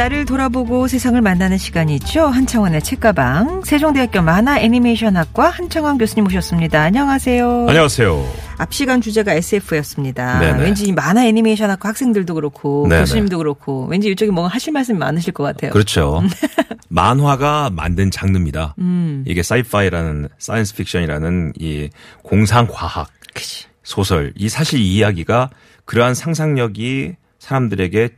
나를 0.00 0.24
돌아보고 0.24 0.88
세상을 0.88 1.20
만나는 1.20 1.58
시간이 1.58 1.94
있죠. 1.96 2.24
한창완의 2.24 2.82
책가방. 2.82 3.64
세종대학교 3.66 4.22
만화 4.22 4.58
애니메이션학과 4.58 5.50
한창완 5.50 5.98
교수님 5.98 6.24
모셨습니다. 6.24 6.80
안녕하세요. 6.80 7.66
안녕하세요. 7.68 8.32
앞 8.56 8.72
시간 8.72 9.02
주제가 9.02 9.34
SF였습니다. 9.34 10.38
네네. 10.38 10.62
왠지 10.62 10.86
이 10.86 10.92
만화 10.92 11.26
애니메이션학과 11.26 11.90
학생들도 11.90 12.32
그렇고 12.32 12.86
네네. 12.88 13.02
교수님도 13.02 13.36
그렇고 13.36 13.84
왠지 13.90 14.08
이쪽에 14.08 14.30
뭔가 14.30 14.48
하실 14.54 14.72
말씀이 14.72 14.98
많으실 14.98 15.34
것 15.34 15.44
같아요. 15.44 15.70
그렇죠. 15.70 16.22
만화가 16.88 17.68
만든 17.70 18.10
장르입니다. 18.10 18.76
음. 18.78 19.22
이게 19.26 19.42
sci-fi라는 19.42 20.30
science 20.38 20.76
fiction이라는 20.76 21.52
이 21.58 21.90
공상 22.22 22.66
과학. 22.66 23.10
소설 23.82 24.32
이 24.34 24.48
사실 24.48 24.80
이 24.80 24.94
이야기가 24.94 25.50
그러한 25.84 26.14
상상력이 26.14 27.16
사람들에게 27.38 28.10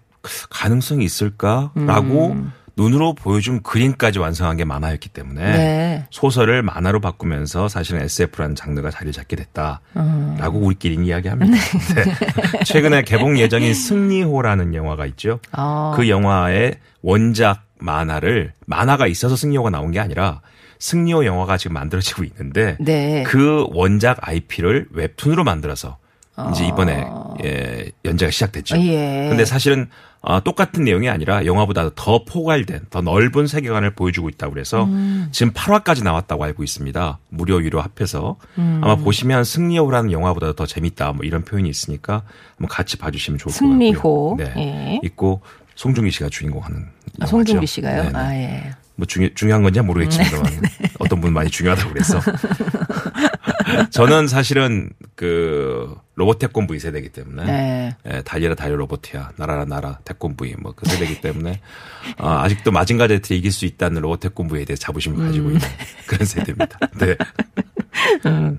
가능성이 0.51 1.05
있을까라고 1.05 2.37
눈으로 2.77 3.15
보여준 3.15 3.63
그림까지 3.63 4.19
완성한 4.19 4.57
게 4.57 4.65
만화였기 4.65 5.11
때문에 5.11 5.53
네. 5.53 6.07
소설을 6.11 6.63
만화로 6.63 7.01
바꾸면서 7.01 7.69
사실은 7.69 8.03
SF라는 8.03 8.55
장르가 8.55 8.91
자리를 8.91 9.13
잡게 9.13 9.37
됐다라고 9.37 9.79
음. 9.97 10.39
우리끼리는 10.65 11.05
이야기합니다. 11.05 11.53
네. 11.95 12.65
최근에 12.65 13.03
개봉 13.03 13.39
예정인 13.39 13.75
승리호라는 13.75 14.75
영화가 14.75 15.07
있죠. 15.07 15.39
아. 15.53 15.93
그 15.97 16.09
영화의 16.09 16.77
원작 17.03 17.65
만화를 17.79 18.53
만화가 18.67 19.07
있어서 19.07 19.37
승리호가 19.37 19.71
나온 19.71 19.91
게 19.91 20.01
아니라 20.01 20.41
승리호 20.79 21.27
영화가 21.27 21.59
지금 21.59 21.75
만들어지고 21.75 22.25
있는데 22.25 22.77
네. 22.81 23.23
그 23.25 23.67
원작 23.71 24.27
IP를 24.27 24.89
웹툰으로 24.93 25.45
만들어서 25.45 25.99
이제 26.51 26.67
이번에 26.67 27.07
예, 27.45 27.91
연재가 28.05 28.31
시작됐죠. 28.31 28.77
아. 28.77 28.79
예. 28.81 29.27
근데 29.29 29.45
사실은 29.45 29.89
아, 30.25 30.39
똑같은 30.41 30.85
내용이 30.85 31.09
아니라 31.09 31.45
영화보다 31.45 31.91
더 31.97 32.25
포괄된 32.25 32.83
더 32.91 33.01
넓은 33.01 33.49
세계관을 33.49 33.95
보여주고 33.95 34.29
있다고 34.29 34.53
그래서 34.53 34.85
음. 34.85 35.29
지금 35.33 35.53
8화까지 35.53 36.05
나왔다고 36.05 36.45
알고 36.45 36.63
있습니다. 36.63 37.19
무료 37.29 37.61
유료 37.63 37.81
합해서 37.81 38.37
음. 38.57 38.81
아마 38.85 38.95
보시면 38.97 39.43
승리호라는 39.43 40.13
영화보다 40.13 40.53
더 40.53 40.65
재밌다 40.65 41.13
뭐 41.13 41.25
이런 41.25 41.43
표현이 41.43 41.69
있으니까 41.69 42.23
한번 42.57 42.69
같이 42.69 42.97
봐주시면 42.99 43.39
좋을 43.39 43.53
것 43.53 43.59
승리호. 43.59 44.37
같고요. 44.37 44.55
네. 44.55 45.01
예. 45.03 45.07
있고 45.07 45.41
송중기 45.75 46.11
씨가 46.13 46.29
주인공 46.29 46.63
하는 46.63 46.79
아, 46.83 46.83
영화죠. 47.23 47.31
송중기 47.31 47.67
씨가요? 47.67 48.03
네네. 48.05 48.19
아, 48.19 48.35
예. 48.37 48.71
뭐 49.03 49.07
중요, 49.09 49.29
중요한 49.35 49.65
건지 49.65 49.81
모르겠지만 49.81 50.29
어떤 51.01 51.21
분은 51.21 51.35
많이 51.35 51.51
중요하다고 51.51 51.93
그래서 51.93 52.21
저는 53.91 54.29
사실은 54.29 54.91
그 55.17 55.93
로봇 56.15 56.39
태권브이 56.39 56.79
세대이기 56.79 57.09
때문에 57.09 57.45
네. 57.45 57.97
예, 58.07 58.23
달려라 58.23 58.55
달려 58.55 58.77
로봇이야 58.77 59.33
나라라 59.37 59.65
나라 59.65 59.99
태권브이 60.05 60.55
뭐 60.61 60.73
그 60.77 60.89
세대이기 60.89 61.21
때문에 61.21 61.61
아, 62.19 62.43
아직도 62.45 62.71
마징가 62.71 63.09
제트 63.09 63.33
이길 63.33 63.51
수 63.51 63.67
있다는 63.67 64.03
로봇 64.03 64.21
태권브이에 64.21 64.65
대해 64.67 64.77
자부심을 64.77 65.27
가지고 65.27 65.49
음. 65.49 65.55
있는 65.55 65.69
그런 66.07 66.25
세대입니다. 66.25 66.79
네. 67.01 67.17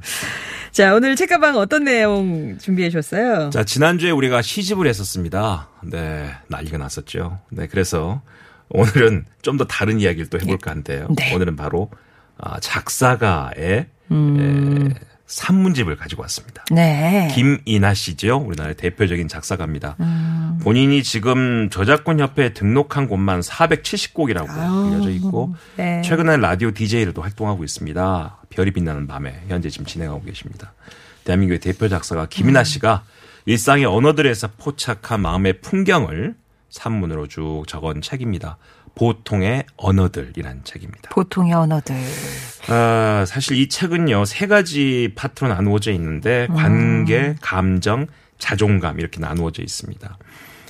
자, 0.72 0.94
오늘 0.94 1.16
책가방 1.16 1.56
어떤 1.56 1.86
내용 1.86 2.58
준비해 2.58 2.90
주셨어요? 2.90 3.50
자, 3.52 3.64
지난주에 3.64 4.12
우리가 4.12 4.42
시집을 4.42 4.88
했었습니다. 4.88 5.70
네, 5.84 6.32
난리가 6.48 6.78
났었죠. 6.80 7.40
네, 7.50 7.68
그래서 7.68 8.22
오늘은 8.70 9.26
좀 9.42 9.58
더 9.58 9.66
다른 9.66 10.00
이야기를 10.00 10.28
또 10.28 10.40
해볼까 10.40 10.72
하는데요. 10.72 11.08
네. 11.16 11.34
오늘은 11.36 11.56
바로 11.56 11.90
아, 12.38 12.60
작사가의 12.60 13.88
음. 14.12 14.90
에, 14.92 15.00
산문집을 15.28 15.96
가지고 15.96 16.22
왔습니다. 16.24 16.64
네. 16.72 17.32
김이나 17.34 17.94
씨죠. 17.94 18.38
우리나라의 18.38 18.76
대표적인 18.76 19.28
작사가입니다. 19.28 19.96
음. 20.00 20.60
본인이 20.62 21.02
지금 21.04 21.70
저작권 21.70 22.20
협회에 22.20 22.54
등록한 22.54 23.08
곳만 23.08 23.40
470곡이라고 23.42 24.50
알려져 24.50 25.10
있고 25.12 25.56
네. 25.78 26.02
최근에 26.04 26.38
라디오 26.38 26.72
DJ로도 26.72 27.22
활동하고 27.22 27.64
있습니다. 27.64 28.38
별이 28.50 28.72
빛나는 28.72 29.08
밤에 29.08 29.44
현재 29.48 29.70
지금 29.70 29.86
진행하고 29.86 30.24
계십니다. 30.24 30.74
대한민국의 31.24 31.60
대표 31.60 31.88
작사가 31.88 32.28
김이나 32.28 32.60
음. 32.60 32.64
씨가 32.64 33.04
일상의 33.46 33.86
언어들에서 33.86 34.50
포착한 34.58 35.22
마음의 35.22 35.62
풍경을 35.62 36.36
산문으로 36.84 37.28
쭉 37.28 37.64
적은 37.68 38.02
책입니다. 38.02 38.58
보통의 38.96 39.66
언어들이란 39.78 40.62
책입니다. 40.64 41.12
보통의 41.12 41.54
언어들. 41.54 41.96
아, 42.70 43.26
사실 43.28 43.58
이 43.58 43.70
책은요, 43.70 44.26
세 44.26 44.48
가지 44.48 45.12
파트로 45.16 45.50
나누어져 45.50 45.92
있는데, 45.94 46.48
관계, 46.54 47.36
감정, 47.42 48.08
자존감, 48.40 49.00
이렇게 49.00 49.20
나누어져 49.20 49.62
있습니다. 49.64 50.18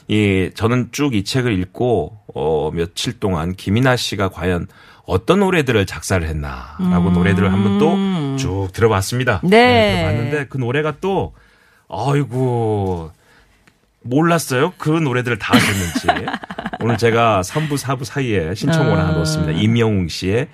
이, 0.10 0.52
저는 0.54 0.90
쭉 0.92 1.14
이 1.16 1.24
책을 1.24 1.58
읽고, 1.60 2.18
어, 2.36 2.72
며칠 2.74 3.20
동안 3.20 3.56
김이나 3.56 3.96
씨가 3.96 4.30
과연 4.30 4.68
어떤 5.06 5.40
노래들을 5.40 5.86
작사를 5.86 6.26
했나라고 6.28 7.12
노래들을 7.12 7.52
한번 7.52 7.80
또 7.80 8.14
쭉 8.38 8.70
들어봤습니다. 8.74 9.42
네. 9.44 9.96
들어봤는데 9.96 10.48
그 10.48 10.58
노래가 10.58 10.96
또, 11.02 11.34
아이고, 11.90 13.12
몰랐어요. 14.04 14.74
그 14.78 14.90
노래들을 14.90 15.40
다 15.40 15.54
듣는지. 15.58 16.26
오늘 16.80 16.98
제가 16.98 17.42
3부, 17.42 17.78
4부 17.78 18.04
사이에 18.06 18.54
신청을 18.56 18.98
하나 18.98 19.12
넣었습니다. 19.12 19.54
임영웅 19.54 20.08
씨의 20.10 20.50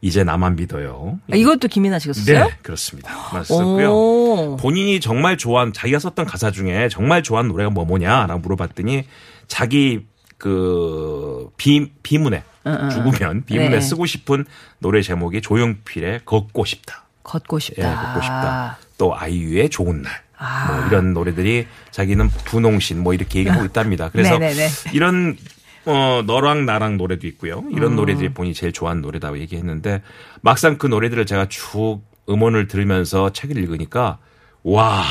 이제 0.00 0.24
나만 0.24 0.56
믿어요. 0.56 1.18
아, 1.30 1.36
이것도 1.36 1.68
김이나 1.68 1.98
씨가 1.98 2.12
썼어요? 2.12 2.44
네, 2.44 2.50
그렇습니다. 2.62 3.12
맞았고요. 3.32 3.92
오. 3.92 4.56
본인이 4.56 4.98
정말 5.00 5.36
좋아하는 5.38 5.72
자기가 5.72 6.00
썼던 6.00 6.26
가사 6.26 6.50
중에 6.50 6.88
정말 6.88 7.22
좋아하는 7.22 7.50
노래가 7.50 7.70
뭐 7.70 7.84
뭐냐라고 7.84 8.40
물어봤더니 8.40 9.04
자기 9.46 10.06
그 10.38 11.50
비, 11.56 11.92
비문에 12.02 12.42
죽으면 12.90 13.44
비문에 13.44 13.68
네. 13.68 13.80
쓰고 13.80 14.06
싶은 14.06 14.44
노래 14.80 15.02
제목이 15.02 15.40
조용필의 15.40 16.22
걷고 16.24 16.64
싶다. 16.64 17.04
걷고 17.22 17.56
예, 17.56 17.60
싶다. 17.60 18.02
걷고 18.02 18.20
싶다. 18.22 18.78
또 18.98 19.16
아이유의 19.16 19.70
좋은 19.70 20.02
날. 20.02 20.12
아. 20.44 20.72
뭐 20.72 20.86
이런 20.86 21.12
노래들이 21.14 21.66
자기는 21.92 22.28
분홍신 22.28 23.00
뭐 23.02 23.14
이렇게 23.14 23.38
얘기하고 23.40 23.64
있답니다. 23.64 24.08
그래서 24.10 24.38
네네네. 24.38 24.68
이런 24.92 25.36
어 25.84 26.22
너랑 26.26 26.66
나랑 26.66 26.96
노래도 26.96 27.26
있고요. 27.28 27.64
이런 27.70 27.92
음. 27.92 27.96
노래들이 27.96 28.34
본인이 28.34 28.54
제일 28.54 28.72
좋아하는 28.72 29.02
노래다고 29.02 29.38
얘기했는데 29.38 30.02
막상 30.40 30.78
그 30.78 30.86
노래들을 30.86 31.26
제가 31.26 31.46
쭉 31.48 32.00
음원을 32.28 32.66
들으면서 32.68 33.30
책을 33.32 33.56
읽으니까 33.56 34.18
와 34.62 35.02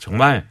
정말 0.00 0.46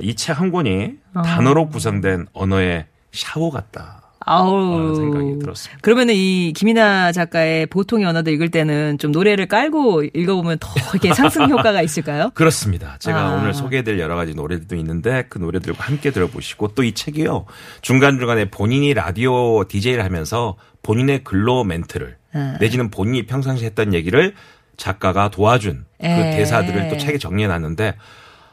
이 0.00 0.14
책 0.14 0.38
한 0.38 0.50
권이 0.52 0.92
어. 1.14 1.22
단어로 1.22 1.68
구성된 1.70 2.26
언어의 2.32 2.86
샤워 3.12 3.50
같다. 3.50 4.02
아우. 4.28 4.94
생각이 4.94 5.38
들었습니다. 5.38 5.78
그러면은 5.82 6.14
이 6.14 6.52
김이나 6.54 7.12
작가의 7.12 7.66
보통의 7.66 8.06
언어들 8.06 8.32
읽을 8.34 8.50
때는 8.50 8.98
좀 8.98 9.12
노래를 9.12 9.46
깔고 9.46 10.04
읽어보면 10.14 10.58
더 10.60 10.68
이렇게 10.92 11.14
상승 11.14 11.48
효과가 11.48 11.82
있을까요? 11.82 12.30
그렇습니다. 12.36 12.96
제가 13.00 13.18
아. 13.20 13.34
오늘 13.36 13.54
소개해드릴 13.54 13.98
여러 13.98 14.16
가지 14.16 14.34
노래들도 14.34 14.76
있는데 14.76 15.24
그 15.28 15.38
노래들과 15.38 15.84
함께 15.84 16.10
들어보시고 16.10 16.68
또 16.74 16.82
이 16.82 16.92
책이요. 16.92 17.44
중간 17.82 18.18
중간에 18.18 18.50
본인이 18.50 18.94
라디오 18.94 19.64
DJ를 19.64 20.04
하면서 20.04 20.56
본인의 20.82 21.24
글로 21.24 21.64
멘트를 21.64 22.16
아. 22.32 22.56
내지는 22.60 22.90
본인이 22.90 23.26
평상시 23.26 23.64
했던 23.64 23.94
얘기를 23.94 24.34
작가가 24.76 25.28
도와준 25.28 25.84
그 26.00 26.06
에. 26.06 26.36
대사들을 26.36 26.88
또 26.88 26.96
책에 26.98 27.18
정리해 27.18 27.48
놨는데 27.48 27.94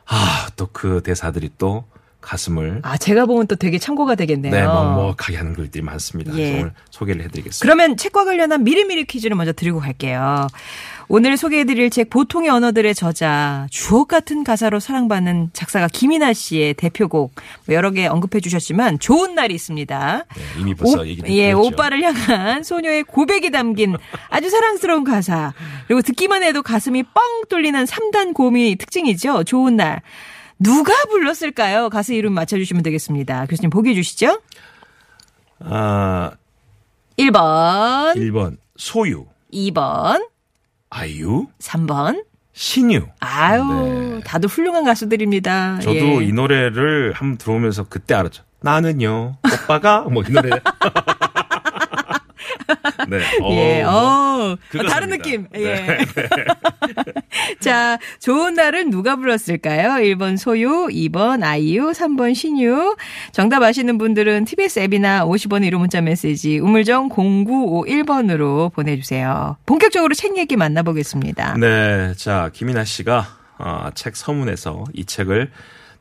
아, 0.07 0.47
또 0.55 0.67
그 0.73 1.01
대사들이 1.03 1.51
또 1.57 1.85
가슴을 2.25 2.79
아, 2.81 2.97
제가 2.97 3.27
보면 3.27 3.45
또 3.47 3.55
되게 3.55 3.77
참고가 3.77 4.15
되겠네요. 4.15 4.51
네, 4.51 4.63
먹먹하게 4.65 5.37
하는 5.37 5.53
글들이 5.53 5.83
많습니다. 5.83 6.35
예. 6.37 6.59
오늘 6.59 6.71
소개를 6.89 7.23
해드리겠습니다. 7.25 7.61
그러면 7.63 7.97
책과 7.97 8.25
관련한 8.25 8.63
미리미리 8.63 9.05
퀴즈를 9.05 9.35
먼저 9.37 9.53
드리고 9.53 9.79
갈게요. 9.79 10.47
오늘 11.07 11.37
소개해드릴 11.37 11.91
책 11.91 12.09
보통의 12.09 12.49
언어들의 12.49 12.95
저자 12.95 13.67
주옥 13.69 14.07
같은 14.07 14.43
가사로 14.43 14.79
사랑받는 14.79 15.51
작사가 15.53 15.87
김이나 15.87 16.33
씨의 16.33 16.73
대표곡 16.73 17.35
뭐 17.67 17.75
여러 17.75 17.91
개 17.91 18.07
언급해 18.07 18.39
주셨지만 18.39 18.97
좋은 18.97 19.35
날이 19.35 19.53
있습니다. 19.53 20.25
네, 20.35 20.43
이미 20.59 20.73
벌써 20.73 21.01
오- 21.01 21.05
얘기를 21.07 21.29
예, 21.29 21.51
드렸죠. 21.51 21.59
오빠를 21.67 22.01
향한 22.01 22.63
소녀의 22.63 23.03
고백이 23.03 23.51
담긴 23.51 23.95
아주 24.29 24.49
사랑스러운 24.49 25.03
가사. 25.03 25.53
그리고 25.87 26.01
듣기만 26.01 26.41
해도 26.41 26.63
가슴이 26.63 27.03
뻥 27.03 27.13
뚫리는 27.49 27.83
3단 27.85 28.33
고음이 28.33 28.75
특징이죠. 28.77 29.43
좋은 29.43 29.75
날. 29.75 30.01
누가 30.59 30.93
불렀을까요? 31.09 31.89
가수 31.89 32.13
이름 32.13 32.33
맞춰주시면 32.33 32.83
되겠습니다. 32.83 33.45
교수님 33.47 33.69
보기 33.69 33.93
주시죠. 33.95 34.41
아, 35.59 36.31
1번, 37.17 38.15
1번 38.15 38.57
소유, 38.77 39.25
2번, 39.53 40.27
아이유, 40.89 41.47
3번. 41.59 42.23
신유. 42.53 43.05
아유, 43.19 43.63
네. 44.15 44.21
다들 44.23 44.47
훌륭한 44.47 44.85
가수들입니다. 44.85 45.79
저도 45.81 46.23
예. 46.23 46.25
이 46.25 46.31
노래를 46.31 47.11
한번 47.13 47.37
들어오면서 47.37 47.83
그때 47.89 48.13
알았죠. 48.13 48.43
나는요, 48.61 49.35
오빠가 49.63 50.01
뭐 50.03 50.23
이 50.27 50.31
노래. 50.31 50.49
네. 53.09 53.19
예, 53.51 53.81
어, 53.83 53.89
어, 53.89 54.57
그거 54.69 54.83
다른 54.87 55.09
삽니다. 55.09 55.23
느낌. 55.23 55.47
네. 55.51 55.61
예. 55.61 56.05
자, 57.59 57.97
좋은 58.19 58.53
날은 58.53 58.89
누가 58.89 59.15
불렀을까요? 59.15 60.03
1번 60.03 60.37
소유, 60.37 60.87
2번 60.87 61.43
아이유, 61.43 61.91
3번 61.91 62.35
신유. 62.35 62.95
정답 63.31 63.63
아시는 63.63 63.97
분들은 63.97 64.45
TBS 64.45 64.79
앱이나 64.79 65.25
50원 65.25 65.67
1호 65.69 65.77
문자 65.77 66.01
메시지 66.01 66.59
우물정 66.59 67.09
0951번으로 67.09 68.73
보내주세요. 68.73 69.57
본격적으로 69.65 70.13
책 70.13 70.37
얘기 70.37 70.55
만나보겠습니다. 70.55 71.57
네. 71.57 72.13
자, 72.15 72.49
김이나 72.53 72.83
씨가 72.83 73.27
어, 73.57 73.89
책 73.95 74.15
서문에서 74.15 74.85
이 74.93 75.05
책을 75.05 75.51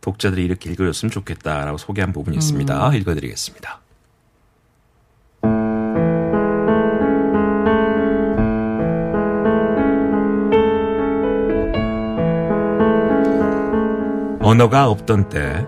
독자들이 0.00 0.44
이렇게 0.44 0.70
읽어줬으면 0.70 1.10
좋겠다라고 1.10 1.78
소개한 1.78 2.12
부분이 2.12 2.36
있습니다. 2.36 2.88
음. 2.88 2.94
읽어드리겠습니다. 2.94 3.80
언어가 14.44 14.90
없던 14.90 15.30
때 15.30 15.64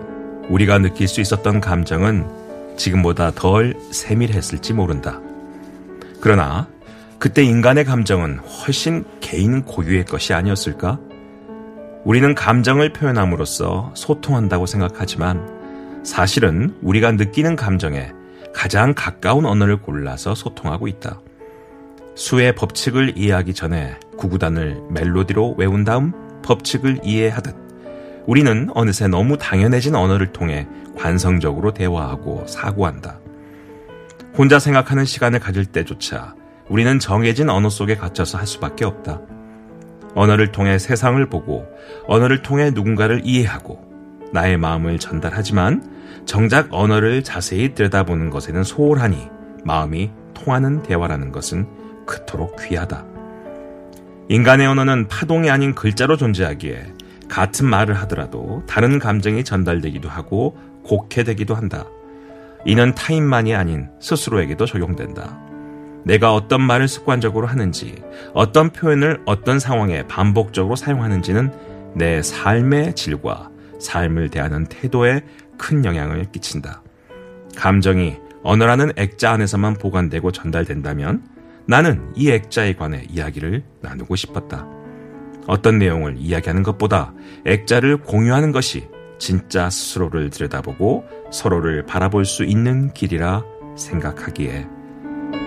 우리가 0.49 0.77
느낄 0.77 1.07
수 1.07 1.19
있었던 1.19 1.61
감정은 1.61 2.29
지금보다 2.77 3.31
덜 3.31 3.75
세밀했을지 3.89 4.73
모른다. 4.73 5.19
그러나 6.21 6.67
그때 7.17 7.43
인간의 7.43 7.85
감정은 7.85 8.37
훨씬 8.37 9.03
개인 9.19 9.63
고유의 9.63 10.05
것이 10.05 10.35
아니었을까? 10.35 10.99
우리는 12.03 12.35
감정을 12.35 12.93
표현함으로써 12.93 13.93
소통한다고 13.95 14.67
생각하지만 14.67 16.03
사실은 16.03 16.77
우리가 16.83 17.13
느끼는 17.13 17.55
감정에 17.55 18.11
가장 18.53 18.93
가까운 18.95 19.47
언어를 19.47 19.81
골라서 19.81 20.35
소통하고 20.35 20.87
있다. 20.87 21.19
수의 22.13 22.53
법칙을 22.53 23.17
이해하기 23.17 23.55
전에 23.55 23.95
구구단을 24.17 24.83
멜로디로 24.91 25.55
외운 25.57 25.83
다음 25.83 26.13
법칙을 26.43 26.99
이해하듯 27.03 27.66
우리는 28.27 28.69
어느새 28.75 29.07
너무 29.07 29.37
당연해진 29.37 29.95
언어를 29.95 30.33
통해 30.33 30.67
관성적으로 30.97 31.73
대화하고 31.73 32.45
사고한다. 32.45 33.19
혼자 34.37 34.59
생각하는 34.59 35.05
시간을 35.05 35.39
가질 35.39 35.65
때조차 35.65 36.35
우리는 36.69 36.99
정해진 36.99 37.49
언어 37.49 37.69
속에 37.69 37.95
갇혀서 37.95 38.37
할 38.37 38.45
수밖에 38.45 38.83
없다. 38.85 39.21
언어를 40.13 40.51
통해 40.51 40.77
세상을 40.77 41.25
보고 41.29 41.65
언어를 42.07 42.41
통해 42.41 42.71
누군가를 42.71 43.21
이해하고 43.23 43.87
나의 44.33 44.57
마음을 44.57 44.99
전달하지만 44.99 45.95
정작 46.25 46.67
언어를 46.71 47.23
자세히 47.23 47.73
들여다보는 47.73 48.29
것에는 48.29 48.63
소홀하니 48.63 49.29
마음이 49.63 50.11
통하는 50.33 50.83
대화라는 50.83 51.31
것은 51.31 51.65
그토록 52.05 52.57
귀하다. 52.59 53.05
인간의 54.27 54.67
언어는 54.67 55.07
파동이 55.07 55.49
아닌 55.49 55.73
글자로 55.73 56.17
존재하기에 56.17 56.96
같은 57.29 57.67
말을 57.67 57.95
하더라도 58.01 58.63
다른 58.67 58.99
감정이 58.99 59.43
전달되기도 59.43 60.09
하고 60.09 60.57
곡해되기도 60.83 61.55
한다. 61.55 61.85
이는 62.65 62.93
타인만이 62.95 63.55
아닌 63.55 63.89
스스로에게도 63.99 64.65
적용된다. 64.65 65.39
내가 66.03 66.33
어떤 66.33 66.61
말을 66.61 66.87
습관적으로 66.87 67.47
하는지, 67.47 68.01
어떤 68.33 68.69
표현을 68.69 69.21
어떤 69.25 69.59
상황에 69.59 70.07
반복적으로 70.07 70.75
사용하는지는 70.75 71.51
내 71.95 72.21
삶의 72.21 72.95
질과 72.95 73.49
삶을 73.79 74.29
대하는 74.29 74.65
태도에 74.65 75.21
큰 75.57 75.83
영향을 75.83 76.31
끼친다. 76.31 76.81
감정이 77.55 78.17
언어라는 78.43 78.93
액자 78.95 79.31
안에서만 79.31 79.73
보관되고 79.73 80.31
전달된다면 80.31 81.23
나는 81.65 82.13
이 82.15 82.31
액자에 82.31 82.75
관해 82.75 83.03
이야기를 83.09 83.63
나누고 83.81 84.15
싶었다. 84.15 84.76
어떤 85.47 85.79
내용을 85.79 86.15
이야기하는 86.17 86.61
것보다 86.61 87.13
액자를 87.45 87.97
공유하는 87.97 88.51
것이 88.51 88.87
진짜 89.17 89.69
스스로를 89.69 90.29
들여다보고 90.29 91.05
서로를 91.31 91.85
바라볼 91.85 92.25
수 92.25 92.43
있는 92.43 92.93
길이라 92.93 93.43
생각하기에 93.75 94.67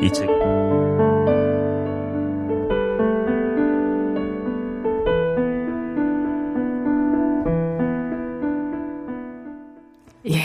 이 0.02 0.12
책. 0.12 0.28
예. 10.28 10.40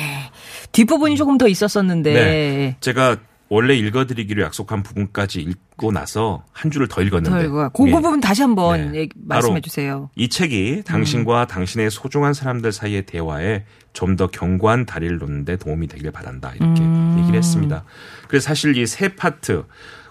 뒷부분이 0.71 1.15
조금 1.15 1.37
더 1.37 1.47
있었었는데. 1.47 2.13
네. 2.13 2.77
제가 2.81 3.17
원래 3.49 3.75
읽어드리기로 3.75 4.43
약속한 4.43 4.83
부분까지 4.83 5.41
읽고 5.75 5.91
나서 5.91 6.43
한 6.51 6.71
줄을 6.71 6.87
더 6.87 7.01
읽었는데. 7.01 7.29
덜고 7.47 7.69
그 7.71 7.87
예. 7.87 7.91
부분 7.91 8.19
다시 8.19 8.41
한번 8.41 8.91
네. 8.91 9.07
말씀해 9.15 9.61
주세요. 9.61 10.09
이 10.15 10.29
책이 10.29 10.83
당신과 10.85 11.47
당신의 11.47 11.91
소중한 11.91 12.33
사람들 12.33 12.71
사이의 12.71 13.05
대화에 13.05 13.65
좀 13.93 14.15
더 14.15 14.27
견고한 14.27 14.85
다리를 14.85 15.17
놓는데 15.17 15.57
도움이 15.57 15.87
되길 15.87 16.11
바란다. 16.11 16.53
이렇게 16.55 16.81
음. 16.81 17.17
얘기를 17.19 17.37
했습니다. 17.37 17.83
그래서 18.29 18.45
사실 18.45 18.77
이 18.77 18.85
세 18.85 19.09
파트 19.15 19.65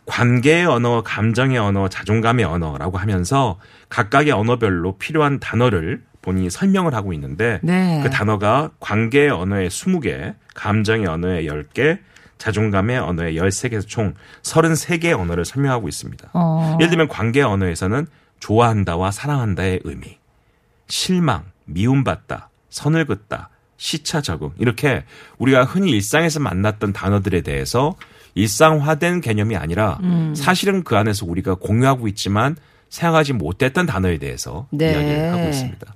관계의 0.05 0.67
언어, 0.67 1.03
감정의 1.03 1.57
언어, 1.57 1.89
자존감의 1.89 2.45
언어라고 2.45 2.99
하면서 2.99 3.59
각각의 3.89 4.33
언어별로 4.33 4.99
필요한 4.99 5.41
단어를 5.41 6.03
본인이 6.21 6.51
설명을 6.51 6.93
하고 6.95 7.15
있는데 7.15 7.61
네. 7.63 8.01
그 8.03 8.11
단어가 8.11 8.71
관계의 8.81 9.31
언어에 9.31 9.69
20개, 9.69 10.35
감정의 10.55 11.07
언어에 11.07 11.45
10개, 11.45 11.99
자존감의 12.45 12.99
언어에 12.99 13.33
13개에서 13.33 13.89
총 13.89 14.13
33개의 14.43 15.19
언어를 15.19 15.47
설명하고 15.47 15.89
있습니다. 15.89 16.29
어. 16.35 16.77
예를 16.79 16.91
들면 16.91 17.09
관계 17.09 17.41
언어에서는 17.41 18.07
좋아한다와 18.39 19.13
사랑한다의 19.13 19.81
의미, 19.85 20.19
실망, 20.87 21.45
미움받다, 21.65 22.51
선을 22.69 23.07
긋다, 23.07 23.49
시차 23.79 24.21
적응 24.21 24.51
이렇게 24.59 25.05
우리가 25.39 25.65
흔히 25.65 25.93
일상에서 25.93 26.39
만났던 26.41 26.93
단어들에 26.93 27.41
대해서 27.41 27.95
일상화된 28.35 29.23
개념이 29.23 29.57
아니라 29.57 29.99
음. 30.03 30.35
사실은 30.37 30.85
그 30.85 30.99
안에서 30.99 31.25
우리가 31.25 31.55
공유하고 31.55 32.09
있지만 32.09 32.57
생각하지 32.91 33.33
못했던 33.33 33.87
단어에 33.87 34.19
대해서 34.19 34.69
네. 34.71 34.93
이야기를 34.93 35.33
하고 35.33 35.49
있습니다. 35.49 35.95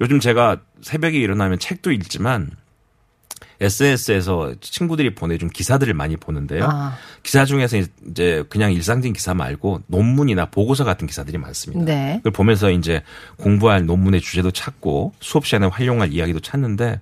요즘 0.00 0.18
제가 0.18 0.56
새벽에 0.82 1.18
일어나면 1.18 1.60
책도 1.60 1.92
읽지만 1.92 2.50
SNS에서 3.60 4.54
친구들이 4.60 5.14
보내준 5.14 5.48
기사들을 5.48 5.92
많이 5.94 6.16
보는데요. 6.16 6.64
아. 6.70 6.96
기사 7.22 7.44
중에서 7.44 7.78
이제 8.08 8.44
그냥 8.48 8.72
일상적인 8.72 9.12
기사 9.12 9.34
말고 9.34 9.82
논문이나 9.86 10.46
보고서 10.46 10.84
같은 10.84 11.06
기사들이 11.06 11.38
많습니다. 11.38 11.84
네. 11.84 12.16
그걸 12.18 12.32
보면서 12.32 12.70
이제 12.70 13.02
공부할 13.36 13.86
논문의 13.86 14.20
주제도 14.20 14.50
찾고 14.50 15.12
수업 15.20 15.46
시간에 15.46 15.66
활용할 15.66 16.12
이야기도 16.12 16.40
찾는데 16.40 17.00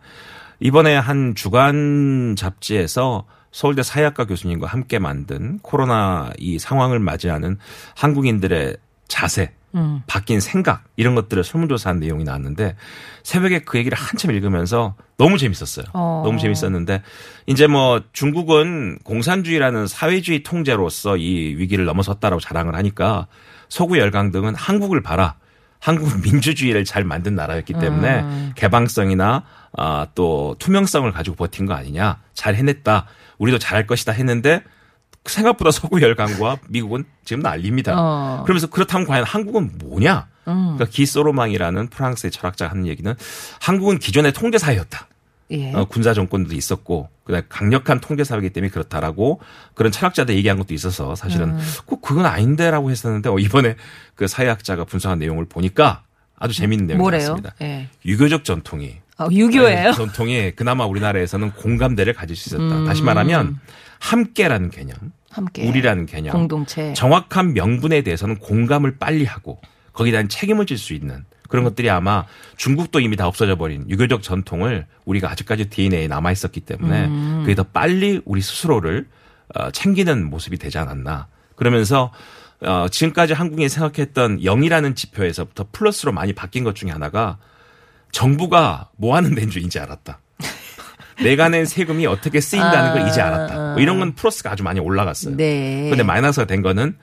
이번에 0.60 0.96
한 0.96 1.34
주간 1.34 2.34
잡지에서 2.36 3.24
서울대 3.50 3.82
사회학과 3.82 4.24
교수님과 4.26 4.66
함께 4.66 4.98
만든 4.98 5.58
코로나 5.60 6.30
이 6.38 6.58
상황을 6.58 6.98
맞이하는 6.98 7.58
한국인들의 7.94 8.76
자세, 9.08 9.52
음. 9.74 10.02
바뀐 10.06 10.40
생각 10.40 10.84
이런 10.96 11.14
것들을 11.14 11.42
설문조사한 11.44 12.00
내용이 12.00 12.24
나왔는데 12.24 12.76
새벽에 13.22 13.60
그 13.60 13.78
얘기를 13.78 13.96
한참 13.96 14.30
읽으면서 14.30 14.94
너무 15.16 15.38
재밌었어요. 15.38 15.86
어. 15.94 16.22
너무 16.24 16.38
재밌었는데 16.38 17.02
이제 17.46 17.66
뭐 17.66 18.02
중국은 18.12 18.98
공산주의라는 19.04 19.86
사회주의 19.86 20.42
통제로서 20.42 21.16
이 21.16 21.54
위기를 21.56 21.84
넘어섰다라고 21.84 22.40
자랑을 22.40 22.74
하니까 22.74 23.26
서구 23.68 23.98
열강 23.98 24.30
등은 24.30 24.54
한국을 24.54 25.02
봐라. 25.02 25.36
한국은 25.78 26.20
민주주의를 26.22 26.84
잘 26.84 27.02
만든 27.02 27.34
나라였기 27.34 27.72
때문에 27.72 28.20
음. 28.20 28.52
개방성이나 28.54 29.44
아, 29.76 30.06
또 30.14 30.54
투명성을 30.58 31.10
가지고 31.10 31.34
버틴 31.36 31.66
거 31.66 31.74
아니냐. 31.74 32.20
잘 32.34 32.54
해냈다. 32.54 33.06
우리도 33.38 33.58
잘할 33.58 33.86
것이다 33.86 34.12
했는데 34.12 34.62
생각보다 35.24 35.70
서구 35.70 36.02
열강과 36.02 36.58
미국은 36.68 37.04
지금 37.24 37.42
난립니다. 37.42 37.94
어. 37.96 38.42
그러면서 38.44 38.66
그렇다면 38.68 39.06
과연 39.06 39.24
한국은 39.24 39.72
뭐냐? 39.78 40.28
음. 40.48 40.74
그러니까 40.74 40.86
기소로망이라는 40.86 41.88
프랑스의 41.88 42.30
철학자가 42.30 42.72
하는 42.72 42.86
얘기는 42.86 43.14
한국은 43.60 43.98
기존의 43.98 44.32
통제 44.32 44.58
사회였다. 44.58 45.08
예. 45.52 45.72
어, 45.74 45.84
군사 45.84 46.14
정권도 46.14 46.54
있었고 46.54 47.08
그다음에 47.24 47.44
강력한 47.48 48.00
통제 48.00 48.24
사회이기 48.24 48.50
때문에 48.50 48.70
그렇다라고 48.70 49.40
그런 49.74 49.92
철학자들 49.92 50.34
얘기한 50.36 50.56
것도 50.58 50.72
있어서 50.74 51.14
사실은 51.14 51.50
음. 51.50 51.60
꼭 51.84 52.00
그건 52.00 52.24
아닌데라고 52.24 52.90
했었는데 52.90 53.28
어, 53.28 53.38
이번에 53.38 53.76
그 54.14 54.26
사회학자가 54.26 54.84
분석한 54.84 55.18
내용을 55.18 55.44
보니까 55.44 56.04
아주 56.36 56.54
재미있는 56.54 56.86
내용이 56.86 57.00
뭐래요? 57.00 57.20
나왔습니다. 57.20 57.54
예. 57.60 57.88
유교적 58.04 58.44
전통이 58.44 59.01
어, 59.18 59.28
유교예요? 59.30 59.90
네, 59.90 59.92
전통이 59.92 60.52
그나마 60.52 60.84
우리나라에서는 60.86 61.52
공감대를 61.52 62.14
가질 62.14 62.36
수 62.36 62.48
있었다. 62.50 62.62
음. 62.78 62.84
다시 62.86 63.02
말하면 63.02 63.58
함께라는 64.00 64.70
개념, 64.70 64.96
함께. 65.30 65.68
우리라는 65.68 66.06
개념, 66.06 66.32
공동체. 66.32 66.92
정확한 66.94 67.54
명분에 67.54 68.02
대해서는 68.02 68.38
공감을 68.38 68.96
빨리 68.98 69.24
하고 69.24 69.60
거기에 69.92 70.12
대한 70.12 70.28
책임을 70.28 70.66
질 70.66 70.78
수 70.78 70.94
있는 70.94 71.24
그런 71.48 71.64
것들이 71.64 71.90
아마 71.90 72.24
중국도 72.56 73.00
이미 73.00 73.14
다 73.16 73.26
없어져 73.26 73.56
버린 73.56 73.84
유교적 73.88 74.22
전통을 74.22 74.86
우리가 75.04 75.30
아직까지 75.30 75.68
DNA에 75.68 76.08
남아 76.08 76.32
있었기 76.32 76.60
때문에 76.60 77.04
음. 77.04 77.40
그게 77.42 77.54
더 77.54 77.62
빨리 77.62 78.22
우리 78.24 78.40
스스로를 78.40 79.06
어, 79.54 79.70
챙기는 79.70 80.30
모습이 80.30 80.56
되지 80.56 80.78
않았나. 80.78 81.26
그러면서 81.54 82.10
어, 82.62 82.86
지금까지 82.90 83.34
한국인이 83.34 83.68
생각했던 83.68 84.40
0이라는 84.40 84.96
지표에서부터 84.96 85.66
플러스로 85.72 86.12
많이 86.12 86.32
바뀐 86.32 86.64
것 86.64 86.74
중에 86.74 86.90
하나가 86.90 87.36
정부가 88.12 88.90
뭐 88.96 89.16
하는 89.16 89.34
데인 89.34 89.50
줄 89.50 89.62
이제 89.62 89.80
알았다. 89.80 90.20
내가 91.22 91.48
낸 91.48 91.64
세금이 91.66 92.06
어떻게 92.06 92.40
쓰인다는 92.40 92.92
걸 93.00 93.08
이제 93.08 93.20
알았다. 93.20 93.72
뭐 93.72 93.80
이런 93.80 93.98
건 93.98 94.14
플러스가 94.14 94.52
아주 94.52 94.62
많이 94.62 94.80
올라갔어요. 94.80 95.36
네. 95.36 95.88
근데 95.88 96.02
마이너스가 96.02 96.46
된 96.46 96.62
거는 96.62 96.96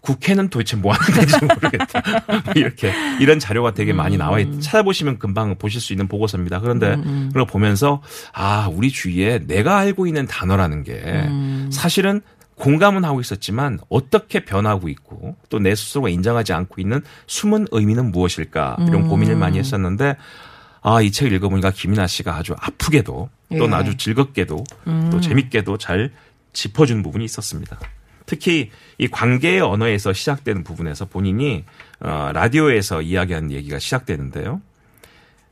국회는 0.00 0.48
도대체 0.48 0.76
뭐 0.76 0.92
하는 0.92 1.14
데인지 1.14 1.36
모르겠다. 1.44 2.02
뭐 2.44 2.54
이렇게 2.56 2.92
이런 3.20 3.38
자료가 3.38 3.74
되게 3.74 3.92
많이 3.92 4.16
나와 4.16 4.40
있, 4.40 4.60
찾아보시면 4.60 5.18
금방 5.18 5.56
보실 5.56 5.80
수 5.80 5.92
있는 5.92 6.08
보고서입니다. 6.08 6.60
그런데 6.60 6.96
그걸 7.28 7.44
보면서 7.46 8.02
아, 8.32 8.68
우리 8.72 8.90
주위에 8.90 9.40
내가 9.46 9.78
알고 9.78 10.06
있는 10.06 10.26
단어라는 10.26 10.84
게 10.84 11.28
사실은 11.70 12.22
공감은 12.60 13.04
하고 13.04 13.20
있었지만 13.20 13.78
어떻게 13.88 14.44
변하고 14.44 14.88
있고 14.90 15.34
또 15.48 15.58
내 15.58 15.74
스스로가 15.74 16.08
인정하지 16.10 16.52
않고 16.52 16.80
있는 16.80 17.02
숨은 17.26 17.68
의미는 17.72 18.10
무엇일까 18.12 18.76
이런 18.86 19.08
고민을 19.08 19.36
많이 19.36 19.58
했었는데 19.58 20.16
아, 20.82 21.02
이 21.02 21.10
책을 21.10 21.32
읽어보니까 21.32 21.72
김이나 21.72 22.06
씨가 22.06 22.36
아주 22.36 22.54
아프게도 22.58 23.28
또는 23.58 23.70
예. 23.70 23.74
아주 23.74 23.96
즐겁게도 23.96 24.64
또 25.10 25.20
재밌게도 25.20 25.78
잘 25.78 26.12
짚어준 26.52 27.02
부분이 27.02 27.24
있었습니다. 27.24 27.78
특히 28.26 28.70
이 28.98 29.08
관계의 29.08 29.60
언어에서 29.60 30.12
시작되는 30.12 30.62
부분에서 30.64 31.06
본인이 31.06 31.64
어, 32.00 32.30
라디오에서 32.32 33.02
이야기하는 33.02 33.50
얘기가 33.50 33.78
시작되는데요. 33.78 34.60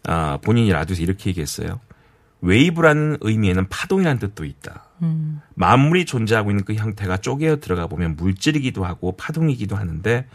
아, 0.06 0.38
본인이 0.42 0.70
라디오에서 0.72 1.02
이렇게 1.02 1.30
얘기했어요. 1.30 1.80
wave라는 2.40 3.18
의미에는 3.20 3.68
파동이라는 3.68 4.18
뜻도 4.20 4.44
있다. 4.44 4.87
만물이 5.54 6.04
존재하고 6.04 6.50
있는 6.50 6.64
그 6.64 6.74
형태가 6.74 7.18
쪼개어 7.18 7.56
들어가 7.56 7.86
보면 7.86 8.16
물질이기도 8.16 8.84
하고 8.84 9.16
파동이기도 9.16 9.76
하는데 9.76 10.26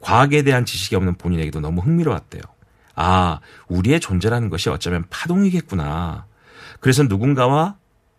과학에 0.00 0.42
대한 0.42 0.64
지식이 0.64 0.96
없는 0.96 1.14
본인에게도 1.14 1.60
너무 1.60 1.80
흥미로웠대요. 1.80 2.42
아, 2.94 3.40
우리의 3.68 4.00
존재라는 4.00 4.50
것이 4.50 4.68
어쩌면 4.68 5.04
파동이겠구나. 5.10 6.26
그래서 6.80 7.04
누군가와 7.04 7.76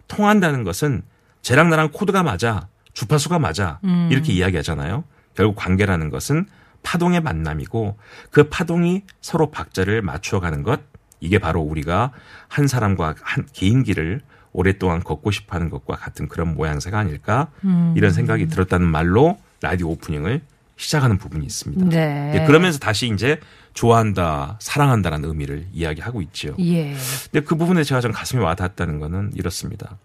통한다는 0.07 0.63
것은 0.63 1.03
쟤랑 1.41 1.69
나랑 1.69 1.91
코드가 1.91 2.23
맞아. 2.23 2.67
주파수가 2.93 3.39
맞아. 3.39 3.79
이렇게 4.09 4.33
이야기하잖아요. 4.33 5.03
결국 5.35 5.55
관계라는 5.55 6.09
것은 6.09 6.47
파동의 6.83 7.21
만남이고 7.21 7.97
그 8.29 8.49
파동이 8.49 9.03
서로 9.21 9.51
박자를 9.51 10.01
맞추어 10.01 10.39
가는 10.39 10.63
것. 10.63 10.81
이게 11.19 11.39
바로 11.39 11.61
우리가 11.61 12.11
한 12.47 12.67
사람과 12.67 13.15
한 13.21 13.47
개인기를 13.53 14.21
오랫동안 14.53 15.03
걷고 15.03 15.31
싶어 15.31 15.55
하는 15.55 15.69
것과 15.69 15.95
같은 15.95 16.27
그런 16.27 16.53
모양새가 16.55 16.97
아닐까. 16.97 17.49
이런 17.95 18.11
생각이 18.11 18.47
들었다는 18.47 18.87
말로 18.87 19.37
라디오 19.61 19.89
오프닝을 19.89 20.41
시작하는 20.77 21.17
부분이 21.17 21.45
있습니다. 21.45 21.85
네. 21.89 22.31
예, 22.35 22.45
그러면서 22.45 22.79
다시 22.79 23.07
이제 23.07 23.39
좋아한다, 23.73 24.57
사랑한다라는 24.59 25.29
의미를 25.29 25.67
이야기하고 25.71 26.21
있죠. 26.23 26.55
예. 26.59 26.95
근데 27.31 27.45
그 27.45 27.55
부분에 27.55 27.83
제가 27.83 28.01
좀 28.01 28.11
가슴이 28.11 28.41
와닿았다는 28.43 28.99
거는 28.99 29.31
이렇습니다. 29.35 29.97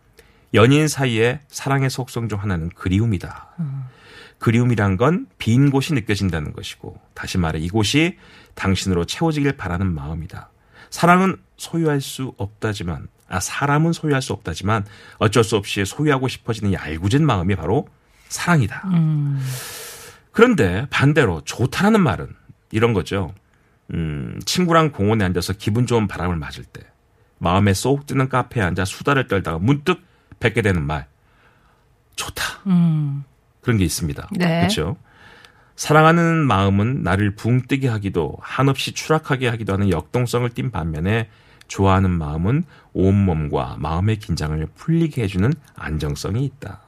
연인 0.54 0.88
사이의 0.88 1.40
사랑의 1.48 1.90
속성 1.90 2.28
중 2.28 2.40
하나는 2.40 2.68
그리움이다. 2.70 3.48
그리움이란 4.38 4.96
건 4.96 5.26
빈 5.38 5.70
곳이 5.70 5.94
느껴진다는 5.94 6.52
것이고 6.52 6.98
다시 7.14 7.38
말해 7.38 7.58
이곳이 7.58 8.16
당신으로 8.54 9.04
채워지길 9.04 9.56
바라는 9.56 9.92
마음이다. 9.94 10.50
사랑은 10.90 11.36
소유할 11.56 12.00
수 12.00 12.34
없다지만 12.36 13.08
아 13.28 13.40
사람은 13.40 13.92
소유할 13.92 14.22
수 14.22 14.32
없다지만 14.32 14.84
어쩔 15.18 15.44
수 15.44 15.56
없이 15.56 15.84
소유하고 15.84 16.28
싶어지는 16.28 16.72
이 16.72 16.76
알구진 16.76 17.24
마음이 17.26 17.56
바로 17.56 17.88
사랑이다. 18.28 18.84
그런데 20.32 20.86
반대로 20.90 21.42
좋다라는 21.44 22.00
말은 22.02 22.28
이런 22.70 22.92
거죠. 22.92 23.34
음, 23.94 24.38
친구랑 24.44 24.92
공원에 24.92 25.24
앉아서 25.24 25.54
기분 25.54 25.86
좋은 25.86 26.06
바람을 26.06 26.36
맞을 26.36 26.64
때 26.64 26.82
마음에 27.38 27.72
쏙 27.74 28.06
드는 28.06 28.28
카페에 28.28 28.62
앉아 28.62 28.84
수다를 28.84 29.28
떨다가 29.28 29.58
문득 29.58 30.00
뵙게 30.40 30.62
되는 30.62 30.82
말 30.84 31.06
좋다. 32.16 32.42
그런 33.60 33.78
게 33.78 33.84
있습니다. 33.84 34.28
네. 34.32 34.60
그렇죠. 34.60 34.96
사랑하는 35.76 36.44
마음은 36.46 37.02
나를 37.02 37.36
붕 37.36 37.62
뜨게 37.62 37.88
하기도 37.88 38.36
한없이 38.40 38.92
추락하게 38.92 39.48
하기도 39.48 39.72
하는 39.72 39.90
역동성을 39.90 40.48
띤 40.50 40.70
반면에 40.70 41.28
좋아하는 41.68 42.10
마음은 42.10 42.64
온몸과 42.92 43.76
마음의 43.78 44.18
긴장을 44.18 44.66
풀리게 44.74 45.22
해주는 45.22 45.52
안정성이 45.76 46.44
있다. 46.44 46.80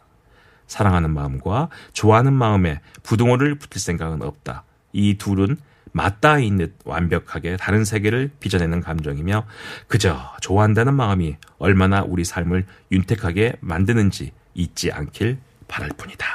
사랑하는 0.67 1.11
마음과 1.11 1.69
좋아하는 1.93 2.33
마음에 2.33 2.81
부동호를 3.03 3.57
붙일 3.57 3.81
생각은 3.81 4.23
없다. 4.23 4.65
이 4.93 5.19
둘은 5.19 5.57
맞닿아 5.93 6.39
있는 6.39 6.73
완벽하게 6.85 7.57
다른 7.57 7.85
세계를 7.85 8.31
빚어내는 8.39 8.81
감정이며 8.81 9.45
그저 9.89 10.33
좋아한다는 10.41 10.95
마음이 10.95 11.37
얼마나 11.59 12.03
우리 12.03 12.25
삶을 12.25 12.65
윤택하게 12.93 13.57
만드는지 13.61 14.33
잊지 14.55 14.93
않길 14.93 15.39
바랄 15.67 15.91
뿐이다. 15.97 16.27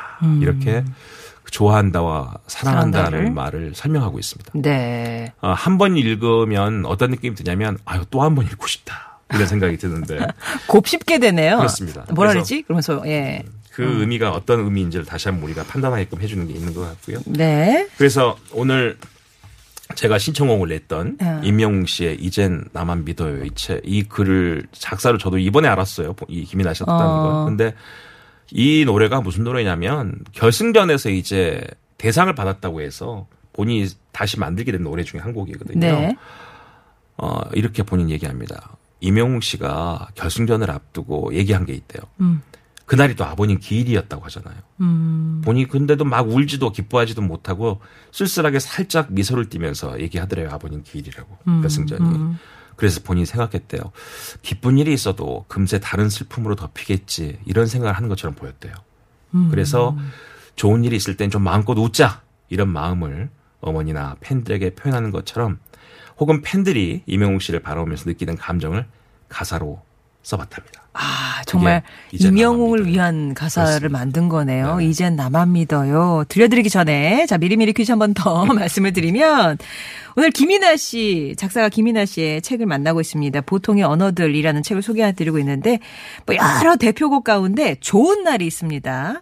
이렇게 0.41 0.83
좋아한다와 1.51 2.33
사랑한다는 2.47 3.05
사랑한다를. 3.05 3.31
말을 3.31 3.71
설명하고 3.75 4.19
있습니다. 4.19 4.51
네. 4.55 5.33
어, 5.41 5.49
한번 5.51 5.95
읽으면 5.97 6.85
어떤 6.85 7.11
느낌이 7.11 7.35
드냐면 7.35 7.77
아유 7.85 8.03
또 8.09 8.21
한 8.21 8.35
번 8.35 8.45
읽고 8.45 8.67
싶다. 8.67 9.19
이런 9.33 9.47
생각이 9.47 9.77
드는데 9.77 10.19
곱씹게 10.67 11.19
되네요. 11.19 11.57
그렇습니다. 11.57 12.05
뭐라 12.13 12.31
그러지? 12.33 12.61
그러면서 12.63 13.01
예. 13.07 13.43
그 13.71 13.83
의미가 14.01 14.31
어떤 14.31 14.59
의미인지를 14.61 15.05
다시 15.05 15.27
한번 15.27 15.45
우리가 15.45 15.63
판단하게끔 15.63 16.21
해주는 16.21 16.47
게 16.47 16.53
있는 16.53 16.73
것 16.73 16.81
같고요. 16.81 17.19
네. 17.25 17.87
그래서 17.97 18.37
오늘 18.53 18.97
제가 19.95 20.17
신청곡을 20.17 20.69
냈던 20.69 21.17
네. 21.19 21.39
임영웅 21.43 21.85
씨의 21.85 22.17
이젠 22.19 22.65
나만 22.73 23.05
믿어요 23.05 23.43
이, 23.45 23.51
책, 23.55 23.81
이 23.83 24.03
글을 24.03 24.65
작사를 24.71 25.17
저도 25.19 25.37
이번에 25.37 25.67
알았어요. 25.67 26.15
이 26.27 26.43
김이 26.45 26.63
나셨다는 26.63 27.01
어. 27.05 27.33
걸. 27.33 27.45
근데 27.45 27.73
이 28.51 28.85
노래가 28.85 29.21
무슨 29.21 29.43
노래냐면 29.43 30.19
결승전에서 30.33 31.09
이제 31.09 31.63
대상을 31.97 32.33
받았다고 32.35 32.81
해서 32.81 33.27
본인이 33.53 33.87
다시 34.11 34.39
만들게 34.39 34.71
된 34.71 34.83
노래 34.83 35.03
중에 35.03 35.19
한 35.21 35.33
곡이거든요. 35.33 35.79
네. 35.79 36.17
어, 37.17 37.41
이렇게 37.53 37.83
본인 37.83 38.09
얘기합니다. 38.09 38.77
임영웅 38.99 39.41
씨가 39.41 40.09
결승전을 40.15 40.69
앞두고 40.69 41.33
얘기한 41.33 41.65
게 41.65 41.73
있대요. 41.73 42.03
음. 42.21 42.41
그날이 42.85 43.15
또 43.15 43.25
아버님 43.25 43.59
기일이었다고 43.59 44.23
하잖아요. 44.25 44.55
본인이 45.43 45.67
근데도 45.67 46.05
막 46.05 46.29
울지도 46.29 46.71
기뻐하지도 46.71 47.21
못하고 47.21 47.81
쓸쓸하게 48.11 48.59
살짝 48.59 49.11
미소를 49.11 49.49
띠면서 49.49 49.99
얘기하더래요. 50.01 50.49
아버님 50.51 50.83
기일이라고. 50.83 51.37
음. 51.47 51.61
결승전이. 51.61 52.35
그래서 52.75 53.01
본인이 53.03 53.25
생각했대요. 53.25 53.82
기쁜 54.41 54.77
일이 54.77 54.94
있어도 54.94 55.46
금세 55.48 55.79
다른 55.79 56.10
슬픔으로 56.10 56.55
덮이겠지. 56.55 57.39
이런 57.46 57.67
생각을 57.67 57.96
하는 57.96 58.10
것처럼 58.10 58.36
보였대요. 58.36 58.74
음. 59.36 59.50
그래서 59.50 59.98
좋은 60.55 60.84
일이 60.84 60.96
있을 60.96 61.17
땐 61.17 61.29
좀 61.29 61.44
마음껏 61.44 61.77
웃자. 61.77 62.22
이런 62.50 62.70
마음을 62.70 63.29
어머니나 63.62 64.15
팬들에게 64.20 64.75
표현하는 64.75 65.12
것처럼 65.12 65.60
혹은 66.17 66.41
팬들이 66.41 67.03
임영웅 67.05 67.39
씨를 67.39 67.62
바라보면서 67.62 68.10
느끼는 68.10 68.38
감정을 68.38 68.86
가사로 69.29 69.82
써봤답니다. 70.25 70.82
아, 70.98 71.41
정말 71.46 71.84
임영웅을. 72.13 72.88
위한 72.88 73.34
가사를 73.34 73.67
그렇습니다. 73.67 73.98
만든 74.00 74.29
거네요. 74.29 74.77
네. 74.77 74.86
이젠 74.86 75.15
나만 75.15 75.51
믿어요. 75.51 76.24
들려드리기 76.29 76.70
전에 76.70 77.25
자 77.25 77.38
미리미리 77.38 77.74
퀴즈 77.74 77.91
한 77.91 78.00
번 78.00 78.13
더 78.13 78.46
말씀을 78.53 78.94
드리면 78.94 79.58
오늘 80.15 80.32
김이나 80.32 80.77
씨 80.77 81.36
작사가 81.38 81.67
김이나 81.70 82.05
씨의 82.05 82.41
책을 82.41 82.65
만나고 82.65 83.01
있습니다. 83.01 83.41
보통의 83.41 83.84
언어들이라는 83.84 84.63
책을 84.63 84.82
소개해드리고 84.82 85.38
있는데 85.39 85.79
뭐 86.25 86.36
여러 86.36 86.75
대표곡 86.77 87.24
가운데 87.25 87.75
좋은 87.82 88.24
날이 88.24 88.48
있습니다. 88.48 89.20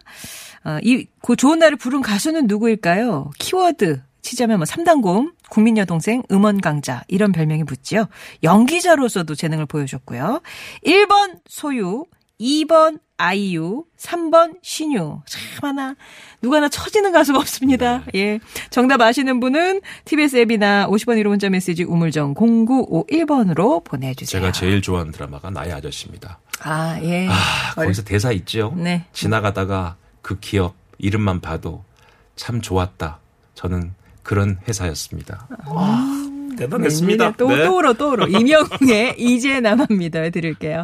어, 0.66 0.78
이그 0.82 1.36
좋은 1.36 1.58
날을 1.58 1.76
부른 1.76 2.00
가수는 2.02 2.46
누구일까요? 2.46 3.30
키워드 3.38 4.00
치자면 4.24 4.58
뭐 4.58 4.64
3단곰, 4.64 5.34
국민여동생, 5.50 6.22
음원 6.32 6.60
강자 6.60 7.04
이런 7.06 7.30
별명이 7.30 7.64
붙지요. 7.64 8.06
연기자로서도 8.42 9.34
재능을 9.36 9.66
보여줬고요. 9.66 10.40
1번 10.84 11.38
소유, 11.46 12.06
2번 12.40 12.98
아이유, 13.16 13.84
3번 13.96 14.58
신유. 14.62 15.22
참 15.26 15.40
하나 15.62 15.94
누가 16.42 16.56
하나 16.56 16.68
처지는 16.68 17.12
가수가 17.12 17.38
없습니다. 17.38 18.02
예. 18.16 18.40
정답 18.70 19.00
아시는 19.00 19.38
분은 19.38 19.82
TBS 20.04 20.36
앱이나 20.38 20.88
50원 20.88 21.20
1호 21.20 21.28
문자 21.28 21.48
메시지 21.48 21.84
우물정 21.84 22.34
0951번으로 22.34 23.84
보내주세요. 23.84 24.40
제가 24.40 24.52
제일 24.52 24.82
좋아하는 24.82 25.12
드라마가 25.12 25.50
나의 25.50 25.72
아저씨입니다. 25.74 26.40
아, 26.62 26.98
예. 27.02 27.28
아, 27.28 27.74
거기서 27.76 28.02
대사 28.02 28.32
있죠? 28.32 28.74
네. 28.76 29.04
지나가다가 29.12 29.96
그 30.22 30.40
기업 30.40 30.74
이름만 30.98 31.40
봐도 31.40 31.84
참 32.34 32.60
좋았다. 32.60 33.20
저는 33.54 33.94
그런 34.24 34.58
회사였습니다. 34.66 35.46
와, 35.66 36.04
대단했습니다. 36.58 37.34
또, 37.36 37.48
네. 37.48 37.64
또 37.94 38.10
울어. 38.10 38.26
이명웅의 38.26 39.14
이제 39.18 39.60
믿어요. 39.90 40.30
드릴게요. 40.30 40.82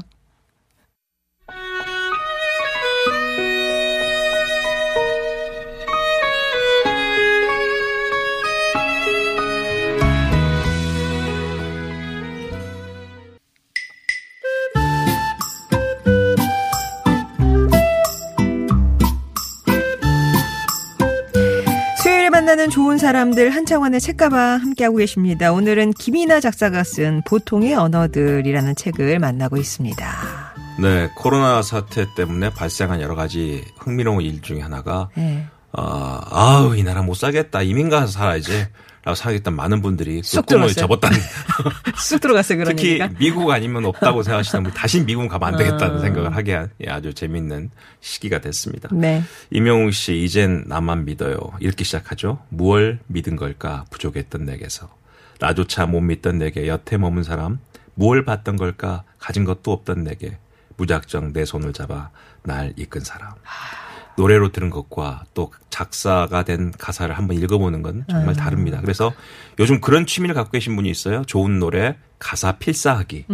만나는 22.50 22.70
좋은 22.70 22.98
사람들 22.98 23.50
한창원의 23.50 24.00
책가방 24.00 24.60
함께하고 24.60 24.96
계십니다. 24.96 25.52
오늘은 25.52 25.92
김이나 25.92 26.40
작사가 26.40 26.82
쓴 26.82 27.22
보통의 27.24 27.74
언어들이라는 27.74 28.74
책을 28.74 29.20
만나고 29.20 29.56
있습니다. 29.56 30.54
네, 30.80 31.08
코로나 31.14 31.62
사태 31.62 32.06
때문에 32.16 32.50
발생한 32.50 33.00
여러 33.02 33.14
가지 33.14 33.64
흥미로운 33.78 34.22
일 34.22 34.42
중에 34.42 34.60
하나가 34.62 35.10
네. 35.14 35.46
어, 35.70 36.20
아우 36.28 36.76
이 36.76 36.82
나라 36.82 37.02
못 37.02 37.14
살겠다 37.14 37.62
이민 37.62 37.88
가서 37.88 38.08
살아야지 38.08 38.66
라고 39.02 39.14
생각했던 39.14 39.54
많은 39.56 39.80
분들이 39.80 40.20
그쑥 40.20 40.44
꿈을 40.44 40.74
들어갔어요. 40.74 40.86
접었다는 40.86 41.18
쑥 41.96 42.20
들어갔어요, 42.20 42.58
그런 42.58 42.76
특히 42.76 42.88
얘기가. 42.90 43.08
미국 43.18 43.50
아니면 43.50 43.86
없다고 43.86 44.22
생각하시는 44.22 44.62
분 44.62 44.72
다시 44.74 45.02
미국 45.02 45.26
가면 45.28 45.48
안 45.48 45.56
되겠다는 45.56 45.96
어. 45.96 45.98
생각을 46.00 46.36
하게 46.36 46.54
한 46.54 46.70
예, 46.84 46.90
아주 46.90 47.14
재밌는 47.14 47.70
시기가 48.00 48.40
됐습니다. 48.40 48.90
네. 48.92 49.22
임영웅 49.50 49.90
씨 49.90 50.22
이젠 50.22 50.64
나만 50.66 51.06
믿어요 51.06 51.38
이렇게 51.60 51.82
시작하죠. 51.84 52.40
무얼 52.50 52.98
믿은 53.06 53.36
걸까 53.36 53.86
부족했던 53.90 54.44
내게서 54.44 54.88
나조차 55.38 55.86
못 55.86 56.02
믿던 56.02 56.38
내게 56.38 56.68
여태 56.68 56.98
머문 56.98 57.22
사람 57.22 57.58
무얼 57.94 58.24
봤던 58.26 58.56
걸까 58.56 59.04
가진 59.18 59.44
것도 59.44 59.72
없던 59.72 60.04
내게 60.04 60.36
무작정 60.76 61.32
내 61.32 61.44
손을 61.46 61.72
잡아 61.72 62.10
날 62.42 62.74
이끈 62.76 63.00
사람 63.02 63.32
노래로 64.16 64.52
들은 64.52 64.70
것과 64.70 65.24
또 65.34 65.52
작사가 65.70 66.42
된 66.42 66.72
가사를 66.76 67.16
한번 67.16 67.36
읽어보는 67.38 67.82
건 67.82 68.04
정말 68.08 68.34
다릅니다. 68.34 68.80
그래서 68.80 69.12
요즘 69.58 69.80
그런 69.80 70.06
취미를 70.06 70.34
갖고 70.34 70.50
계신 70.50 70.76
분이 70.76 70.90
있어요. 70.90 71.22
좋은 71.26 71.58
노래 71.58 71.96
가사 72.18 72.52
필사하기. 72.52 73.26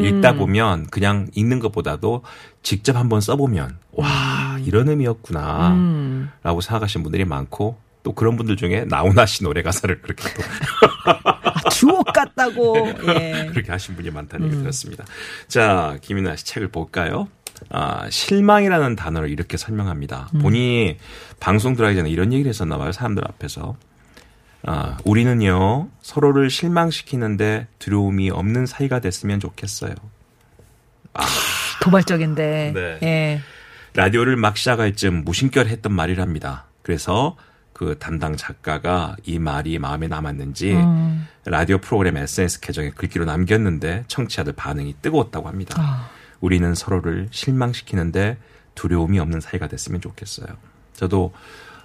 읽다 0.00 0.34
보면 0.34 0.86
그냥 0.86 1.28
읽는 1.34 1.58
것보다도 1.58 2.22
직접 2.62 2.96
한번 2.96 3.20
써보면 3.20 3.78
와 3.92 4.58
이런 4.64 4.88
의미였구나 4.88 5.72
음. 5.72 6.30
라고 6.42 6.60
생각하시는 6.60 7.02
분들이 7.02 7.24
많고 7.24 7.78
또 8.04 8.12
그런 8.12 8.36
분들 8.36 8.56
중에 8.56 8.84
나훈아 8.84 9.26
씨 9.26 9.42
노래 9.42 9.62
가사를 9.62 10.00
그렇게 10.02 10.28
또 10.34 10.42
아, 11.06 11.70
주옥 11.70 12.04
같다고. 12.12 12.76
예. 13.08 13.48
그렇게 13.50 13.72
하신 13.72 13.96
분이 13.96 14.10
많다는 14.10 14.46
얘기 14.46 14.58
들었습니다. 14.58 15.04
자, 15.48 15.96
김이나 16.02 16.36
씨 16.36 16.44
책을 16.44 16.68
볼까요? 16.68 17.28
아, 17.70 18.08
실망이라는 18.10 18.96
단어를 18.96 19.30
이렇게 19.30 19.56
설명합니다. 19.56 20.28
본인이 20.40 20.98
방송 21.40 21.74
들어가기 21.74 21.96
전에 21.96 22.10
이런 22.10 22.32
얘기를 22.32 22.48
했었나 22.48 22.78
봐요. 22.78 22.92
사람들 22.92 23.22
앞에서. 23.26 23.76
아, 24.66 24.96
우리는요, 25.04 25.88
서로를 26.00 26.48
실망시키는데 26.50 27.66
두려움이 27.78 28.30
없는 28.30 28.66
사이가 28.66 29.00
됐으면 29.00 29.40
좋겠어요. 29.40 29.94
도발적인데. 31.82 32.72
네. 32.74 32.98
예. 33.02 33.40
라디오를 33.94 34.36
막 34.36 34.56
시작할 34.56 34.94
즈음 34.94 35.22
무심결 35.24 35.68
했던 35.68 35.92
말이랍니다. 35.92 36.64
그래서 36.82 37.36
그 37.72 37.96
담당 37.98 38.36
작가가 38.36 39.16
이 39.24 39.38
말이 39.38 39.78
마음에 39.78 40.08
남았는지 40.08 40.74
음. 40.74 41.26
라디오 41.44 41.78
프로그램 41.78 42.16
SNS 42.16 42.60
계정에 42.60 42.90
글귀로 42.90 43.24
남겼는데 43.24 44.04
청취자들 44.08 44.54
반응이 44.54 44.96
뜨거웠다고 45.02 45.48
합니다. 45.48 45.76
아. 45.78 46.08
우리는 46.44 46.74
서로를 46.74 47.28
실망시키는데 47.30 48.36
두려움이 48.74 49.18
없는 49.18 49.40
사이가 49.40 49.66
됐으면 49.66 50.02
좋겠어요. 50.02 50.46
저도 50.92 51.32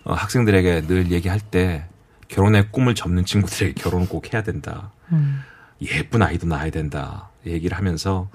어, 0.04 0.14
학생들에게 0.14 0.82
늘 0.88 1.12
얘기할 1.12 1.40
때 1.40 1.86
결혼의 2.28 2.70
꿈을 2.72 2.94
접는 2.94 3.24
친구들에게 3.24 3.74
결혼을 3.82 4.10
꼭 4.10 4.34
해야 4.34 4.44
된다. 4.44 4.92
음. 5.14 5.42
예쁜 5.82 6.22
아이도 6.22 6.46
낳아야 6.48 6.72
된다. 6.72 7.30
얘기를 7.46 7.78
하면서 7.78 8.30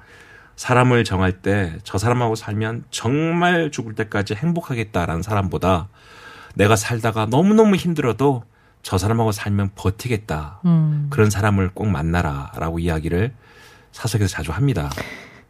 사람을 0.57 1.05
정할 1.05 1.43
때 1.43 1.77
저 1.85 1.99
사람하고 1.99 2.37
살면 2.37 2.85
정말 2.91 3.71
죽을 3.71 3.95
때까지 3.95 4.35
행복하겠다라는 4.35 5.21
사람보다 5.23 5.89
내가 6.55 6.75
살다가 6.77 7.27
너무너무 7.27 7.77
힘들어도 7.77 8.45
저 8.83 8.97
사람하고 8.97 9.33
살면 9.33 9.73
버티겠다. 9.75 10.61
음. 10.65 11.09
그런 11.11 11.29
사람을 11.29 11.71
꼭 11.75 11.89
만나라. 11.89 12.51
라고 12.57 12.79
이야기를 12.79 13.35
사석에서 13.93 14.29
자주 14.29 14.53
합니다. 14.53 14.91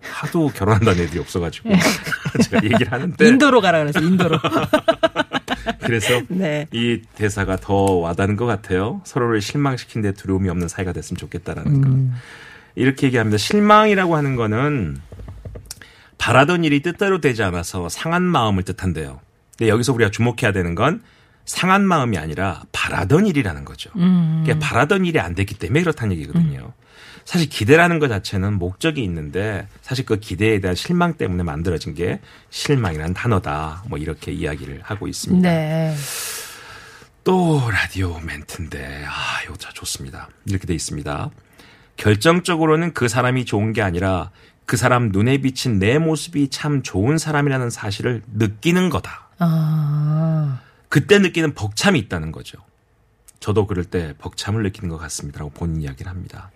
하도 0.04 0.48
결혼한다는 0.48 1.04
애들이 1.04 1.18
없어가지고 1.20 1.70
제가 2.42 2.62
얘기를 2.64 2.90
하는데 2.92 3.26
인도로 3.26 3.60
가라 3.60 3.80
그래서 3.80 4.00
인도로. 4.00 4.38
그래서 5.80 6.20
네. 6.28 6.66
이 6.72 7.02
대사가 7.14 7.56
더 7.56 7.74
와닿는 7.74 8.36
것 8.36 8.46
같아요. 8.46 9.00
서로를 9.04 9.40
실망시키는데 9.40 10.12
두려움이 10.12 10.48
없는 10.48 10.68
사이가 10.68 10.92
됐으면 10.92 11.18
좋겠다라는 11.18 11.80
거. 11.80 12.16
이렇게 12.74 13.06
얘기합니다. 13.06 13.36
실망이라고 13.36 14.16
하는 14.16 14.36
거는 14.36 14.98
바라던 16.18 16.64
일이 16.64 16.80
뜻대로 16.80 17.20
되지 17.20 17.42
않아서 17.42 17.88
상한 17.88 18.22
마음을 18.22 18.62
뜻한대요. 18.62 19.20
근데 19.58 19.70
여기서 19.70 19.92
우리가 19.92 20.10
주목해야 20.10 20.52
되는 20.52 20.74
건 20.74 21.02
상한 21.44 21.84
마음이 21.86 22.18
아니라 22.18 22.62
바라던 22.72 23.26
일이라는 23.26 23.64
거죠. 23.64 23.90
그게 23.92 24.58
바라던 24.58 25.04
일이 25.04 25.20
안 25.20 25.34
됐기 25.34 25.54
때문에 25.54 25.82
그렇다는 25.82 26.16
얘기거든요. 26.16 26.72
사실 27.24 27.48
기대라는 27.48 27.98
것 27.98 28.08
자체는 28.08 28.54
목적이 28.58 29.02
있는데 29.04 29.66
사실 29.82 30.04
그 30.04 30.18
기대에 30.18 30.60
대한 30.60 30.74
실망 30.74 31.14
때문에 31.14 31.42
만들어진 31.42 31.94
게 31.94 32.20
실망이라는 32.50 33.14
단어다. 33.14 33.84
뭐 33.88 33.98
이렇게 33.98 34.32
이야기를 34.32 34.80
하고 34.82 35.08
있습니다. 35.08 35.48
네. 35.48 35.94
또 37.24 37.62
라디오 37.70 38.20
멘트인데 38.20 39.04
아 39.06 39.42
이거 39.44 39.56
참 39.56 39.72
좋습니다. 39.72 40.28
이렇게 40.46 40.66
돼 40.66 40.74
있습니다. 40.74 41.30
결정적으로는 41.96 42.92
그 42.92 43.08
사람이 43.08 43.46
좋은 43.46 43.72
게 43.72 43.80
아니라 43.80 44.30
그 44.66 44.76
사람 44.76 45.08
눈에 45.08 45.38
비친 45.38 45.78
내 45.78 45.98
모습이 45.98 46.48
참 46.48 46.82
좋은 46.82 47.16
사람이라는 47.16 47.70
사실을 47.70 48.22
느끼는 48.34 48.90
거다. 48.90 49.28
아. 49.38 50.60
그때 50.94 51.18
느끼는 51.18 51.54
벅참이 51.54 51.98
있다는 51.98 52.30
거죠. 52.30 52.56
저도 53.40 53.66
그럴 53.66 53.84
때 53.84 54.14
벅참을 54.18 54.62
느끼는 54.62 54.88
것 54.90 54.96
같습니다라고 54.98 55.50
본인 55.50 55.82
이야기를 55.82 56.08
합니다. 56.08 56.52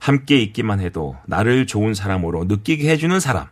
함께 0.00 0.40
있기만 0.40 0.80
해도 0.80 1.16
나를 1.26 1.68
좋은 1.68 1.94
사람으로 1.94 2.46
느끼게 2.46 2.90
해주는 2.90 3.20
사람. 3.20 3.46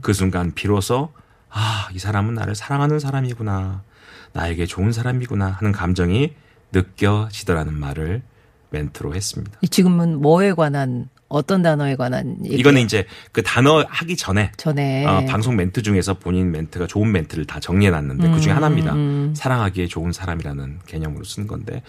그 0.00 0.14
순간 0.14 0.50
비로소 0.50 1.12
아, 1.48 1.88
이 1.94 2.00
사람은 2.00 2.34
나를 2.34 2.56
사랑하는 2.56 2.98
사람이구나. 2.98 3.84
나에게 4.32 4.66
좋은 4.66 4.90
사람이구나 4.90 5.46
하는 5.46 5.70
감정이 5.70 6.34
느껴지더라는 6.72 7.72
말을 7.72 8.22
멘트로 8.70 9.14
했습니다. 9.14 9.60
이 9.60 9.68
지금은 9.68 10.20
뭐에 10.20 10.54
관한 10.54 11.08
어떤 11.32 11.62
단어에 11.62 11.96
관한 11.96 12.36
얘기? 12.44 12.56
이거는 12.56 12.82
이제 12.82 13.06
그 13.32 13.42
단어 13.42 13.84
하기 13.88 14.16
전에 14.16 14.52
전에 14.56 15.04
어, 15.06 15.24
방송 15.26 15.56
멘트 15.56 15.82
중에서 15.82 16.14
본인 16.14 16.50
멘트가 16.52 16.86
좋은 16.86 17.10
멘트를 17.10 17.46
다 17.46 17.60
정리해 17.60 17.90
놨는데 17.90 18.30
그 18.30 18.40
중에 18.40 18.52
하나입니다. 18.52 18.94
사랑하기에 19.34 19.86
좋은 19.86 20.12
사람이라는 20.12 20.80
개념으로 20.86 21.24
쓴 21.24 21.46
건데 21.46 21.82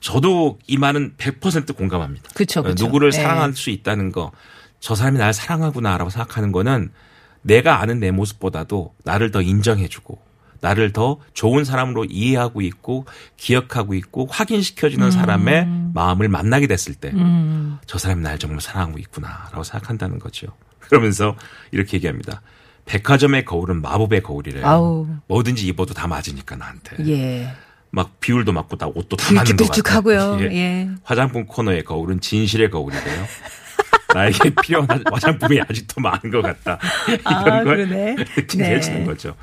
저도 0.00 0.58
이 0.66 0.76
말은 0.76 1.14
100% 1.18 1.76
공감합니다. 1.76 2.30
그쵸, 2.34 2.62
그쵸. 2.62 2.84
누구를 2.84 3.08
예. 3.08 3.16
사랑할 3.16 3.52
수 3.54 3.70
있다는 3.70 4.12
거 4.12 4.30
저 4.80 4.94
사람이 4.94 5.18
날 5.18 5.32
사랑하구나라고 5.32 6.10
생각하는 6.10 6.52
거는 6.52 6.90
내가 7.42 7.80
아는 7.80 8.00
내 8.00 8.10
모습보다도 8.10 8.94
나를 9.04 9.30
더 9.30 9.42
인정해주고 9.42 10.20
나를 10.60 10.92
더 10.92 11.18
좋은 11.34 11.64
사람으로 11.64 12.04
이해하고 12.06 12.60
있고 12.62 13.06
기억하고 13.36 13.94
있고 13.94 14.26
확인시켜주는 14.30 15.10
사람의 15.10 15.66
마음을 15.94 16.28
만나게 16.28 16.66
됐을 16.66 16.94
때저 16.94 17.98
사람이 17.98 18.22
날 18.22 18.38
정말 18.38 18.60
사랑하고 18.60 18.98
있구나라고 18.98 19.62
생각한다는 19.62 20.18
거죠. 20.18 20.48
그러면서 20.80 21.36
이렇게 21.70 21.96
얘기합니다. 21.98 22.42
백화점의 22.86 23.44
거울은 23.44 23.82
마법의 23.82 24.22
거울이래요. 24.22 24.66
아우. 24.66 25.06
뭐든지 25.26 25.66
입어도 25.66 25.92
다 25.92 26.06
맞으니까 26.06 26.56
나한테. 26.56 26.96
예. 27.06 27.52
막 27.90 28.18
비율도 28.20 28.52
맞고 28.52 28.76
다 28.76 28.86
옷도 28.86 29.16
다 29.16 29.32
맞는 29.32 29.56
것 29.56 29.64
같아요. 29.68 29.82
뚫쭉하고요. 29.82 30.38
예. 30.52 30.88
화장품 31.02 31.46
코너의 31.46 31.84
거울은 31.84 32.20
진실의 32.20 32.70
거울이래요. 32.70 33.26
나에게 34.14 34.54
필요한 34.62 35.02
화장품이 35.10 35.60
아직도 35.60 36.00
많은 36.00 36.30
것 36.30 36.42
같다. 36.42 36.78
아, 37.24 37.42
이런 37.42 37.64
걸 37.64 37.76
그러네. 37.76 38.14
느끼게 38.14 38.62
네. 38.62 38.76
해주는 38.76 39.04
거죠. 39.04 39.34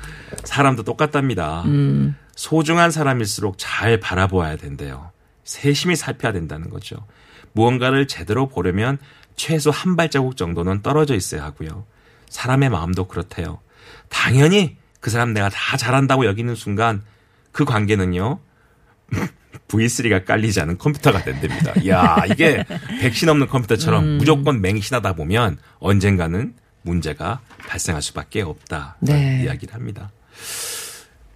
사람도 0.44 0.82
똑같답니다. 0.82 1.62
음. 1.66 2.16
소중한 2.34 2.90
사람일수록 2.90 3.56
잘 3.58 4.00
바라보아야 4.00 4.56
된대요. 4.56 5.10
세심히 5.44 5.94
살펴야 5.94 6.32
된다는 6.32 6.70
거죠. 6.70 6.96
무언가를 7.52 8.08
제대로 8.08 8.48
보려면 8.48 8.98
최소 9.36 9.70
한 9.70 9.96
발자국 9.96 10.36
정도는 10.36 10.82
떨어져 10.82 11.14
있어야 11.14 11.44
하고요. 11.44 11.84
사람의 12.28 12.70
마음도 12.70 13.06
그렇대요. 13.06 13.60
당연히 14.08 14.76
그 15.00 15.10
사람 15.10 15.32
내가 15.32 15.48
다 15.48 15.76
잘한다고 15.76 16.26
여기는 16.26 16.54
순간 16.56 17.02
그 17.52 17.64
관계는요. 17.64 18.40
V3가 19.68 20.24
깔리지 20.24 20.60
않은 20.60 20.78
컴퓨터가 20.78 21.24
된답니다. 21.24 21.72
이야, 21.80 22.22
이게 22.30 22.64
백신 23.00 23.28
없는 23.28 23.48
컴퓨터처럼 23.48 24.04
음. 24.04 24.18
무조건 24.18 24.60
맹신하다 24.60 25.14
보면 25.14 25.58
언젠가는 25.78 26.54
문제가 26.82 27.40
발생할 27.66 28.00
수밖에 28.02 28.42
없다. 28.42 28.96
네. 29.00 29.42
이야기를 29.44 29.74
합니다. 29.74 30.12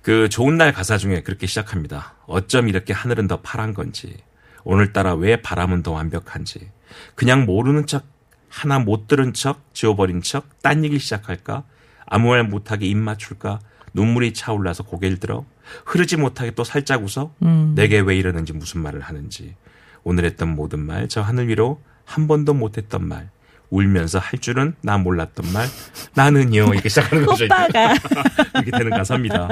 그 0.02 0.28
좋은 0.28 0.56
날 0.56 0.72
가사 0.72 0.96
중에 0.96 1.22
그렇게 1.22 1.46
시작합니다. 1.46 2.14
어쩜 2.26 2.68
이렇게 2.68 2.92
하늘은 2.92 3.26
더 3.26 3.40
파란 3.40 3.74
건지, 3.74 4.16
오늘따라 4.64 5.14
왜 5.14 5.42
바람은 5.42 5.82
더 5.82 5.92
완벽한지, 5.92 6.70
그냥 7.14 7.44
모르는 7.44 7.86
척, 7.86 8.04
하나 8.48 8.78
못 8.78 9.06
들은 9.06 9.32
척, 9.32 9.74
지워버린 9.74 10.22
척, 10.22 10.62
딴 10.62 10.84
얘기 10.84 10.98
시작할까? 10.98 11.64
아무 12.06 12.30
말 12.30 12.44
못하게 12.44 12.86
입 12.86 12.96
맞출까? 12.96 13.60
눈물이 13.94 14.34
차올라서 14.34 14.84
고개를 14.84 15.18
들어? 15.18 15.44
흐르지 15.84 16.16
못하게 16.16 16.52
또 16.52 16.64
살짝 16.64 17.02
웃어? 17.02 17.32
내게 17.74 18.00
왜 18.00 18.16
이러는지 18.16 18.52
무슨 18.52 18.82
말을 18.82 19.00
하는지. 19.00 19.54
오늘 20.02 20.24
했던 20.24 20.48
모든 20.54 20.80
말, 20.80 21.08
저 21.08 21.20
하늘 21.20 21.48
위로 21.48 21.80
한 22.04 22.26
번도 22.26 22.54
못했던 22.54 23.06
말, 23.06 23.30
울면서 23.70 24.18
할 24.18 24.40
줄은 24.40 24.74
나 24.82 24.98
몰랐던 24.98 25.52
말, 25.52 25.66
나는요, 26.14 26.72
이렇게 26.72 26.88
시작하는 26.88 27.24
거죠. 27.26 27.44
오빠가. 27.44 27.94
이렇게 28.54 28.70
되는 28.70 28.90
가사입니다. 28.90 29.48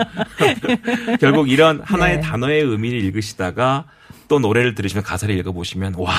결국 1.20 1.48
이런 1.48 1.81
하나의 1.83 2.16
네. 2.16 2.20
단어의 2.22 2.62
의미를 2.62 3.01
읽으시다가 3.05 3.85
또 4.27 4.38
노래를 4.38 4.74
들으시면 4.74 5.05
가사를 5.05 5.35
읽어보시면 5.38 5.94
와, 5.96 6.12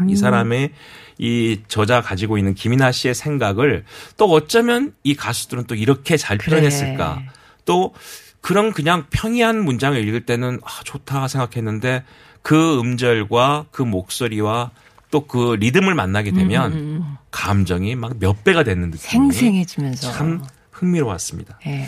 음. 0.00 0.10
이 0.10 0.16
사람의 0.16 0.70
이 1.18 1.60
저자 1.68 2.00
가지고 2.00 2.38
있는 2.38 2.54
김이나 2.54 2.92
씨의 2.92 3.14
생각을 3.14 3.84
또 4.16 4.26
어쩌면 4.26 4.94
이 5.02 5.14
가수들은 5.14 5.64
또 5.64 5.74
이렇게 5.74 6.16
잘 6.16 6.38
그래. 6.38 6.50
표현했을까. 6.50 7.22
또 7.64 7.94
그런 8.40 8.72
그냥 8.72 9.06
평이한 9.10 9.64
문장을 9.64 9.96
읽을 10.06 10.26
때는 10.26 10.60
아, 10.64 10.68
좋다 10.84 11.28
생각했는데 11.28 12.04
그 12.42 12.78
음절과 12.80 13.66
그 13.70 13.82
목소리와 13.82 14.70
또 15.10 15.20
그 15.28 15.54
리듬을 15.60 15.94
만나게 15.94 16.32
되면 16.32 17.16
감정이 17.30 17.94
막 17.94 18.14
몇 18.18 18.42
배가 18.42 18.64
되는 18.64 18.90
느낌이 18.90 18.98
생생해지면서. 18.98 20.10
참 20.12 20.42
흥미로웠습니다. 20.72 21.58
예. 21.66 21.86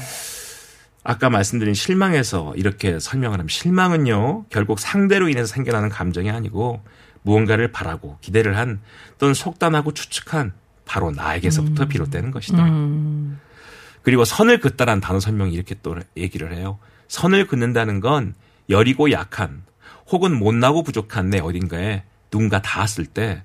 아까 1.02 1.28
말씀드린 1.30 1.74
실망에서 1.74 2.52
이렇게 2.56 2.98
설명을 3.00 3.38
하면 3.38 3.48
실망은요 3.48 4.44
결국 4.48 4.78
상대로 4.78 5.28
인해서 5.28 5.46
생겨나는 5.52 5.88
감정이 5.88 6.30
아니고 6.30 6.82
무언가를 7.22 7.72
바라고 7.72 8.18
기대를 8.20 8.56
한 8.56 8.80
또는 9.18 9.34
속단하고 9.34 9.92
추측한 9.92 10.52
바로 10.84 11.10
나에게서부터 11.10 11.86
비롯되는 11.86 12.30
것이다. 12.30 12.64
그리고 14.06 14.24
선을 14.24 14.60
긋다란 14.60 15.00
단어 15.00 15.18
설명이 15.18 15.52
이렇게 15.52 15.74
또 15.82 15.96
얘기를 16.16 16.54
해요. 16.54 16.78
선을 17.08 17.48
긋는다는 17.48 17.98
건 17.98 18.36
여리고 18.70 19.10
약한 19.10 19.64
혹은 20.12 20.32
못나고 20.38 20.84
부족한 20.84 21.28
내 21.30 21.40
어딘가에 21.40 22.04
누군가 22.30 22.62
닿았을 22.62 23.06
때 23.06 23.42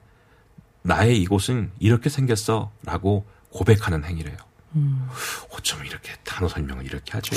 나의 0.84 1.20
이곳은 1.20 1.72
이렇게 1.80 2.12
생겼어 2.12 2.72
라고 2.84 3.26
고백하는 3.50 4.04
행위래요. 4.06 4.38
어쩜 5.50 5.84
이렇게 5.84 6.12
단어 6.24 6.48
설명을 6.48 6.86
이렇게 6.86 7.12
하죠? 7.14 7.36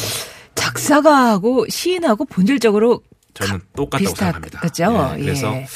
작사가하고 0.55 1.67
시인하고 1.71 2.27
본질적으로 2.27 3.03
저는 3.33 3.63
똑같다고 3.75 4.05
비슷하- 4.13 4.17
생각합니다. 4.19 4.61
그죠? 4.61 5.15
예, 5.17 5.23
그래서 5.23 5.55
예. 5.57 5.67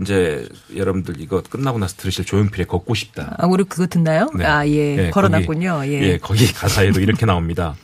이제 0.00 0.48
여러분들 0.76 1.20
이거 1.20 1.42
끝나고 1.42 1.78
나서 1.78 1.96
들으실 1.96 2.24
조용필의 2.24 2.66
걷고 2.66 2.94
싶다. 2.94 3.34
아, 3.38 3.46
우리 3.46 3.64
그거 3.64 3.86
듣나요? 3.86 4.30
네. 4.36 4.44
아, 4.44 4.66
예. 4.66 5.06
예, 5.06 5.10
걸어놨군요. 5.10 5.74
거기, 5.76 5.92
예. 5.92 6.02
예, 6.02 6.18
거기 6.18 6.52
가사에도 6.52 7.00
이렇게 7.00 7.26
나옵니다. 7.26 7.74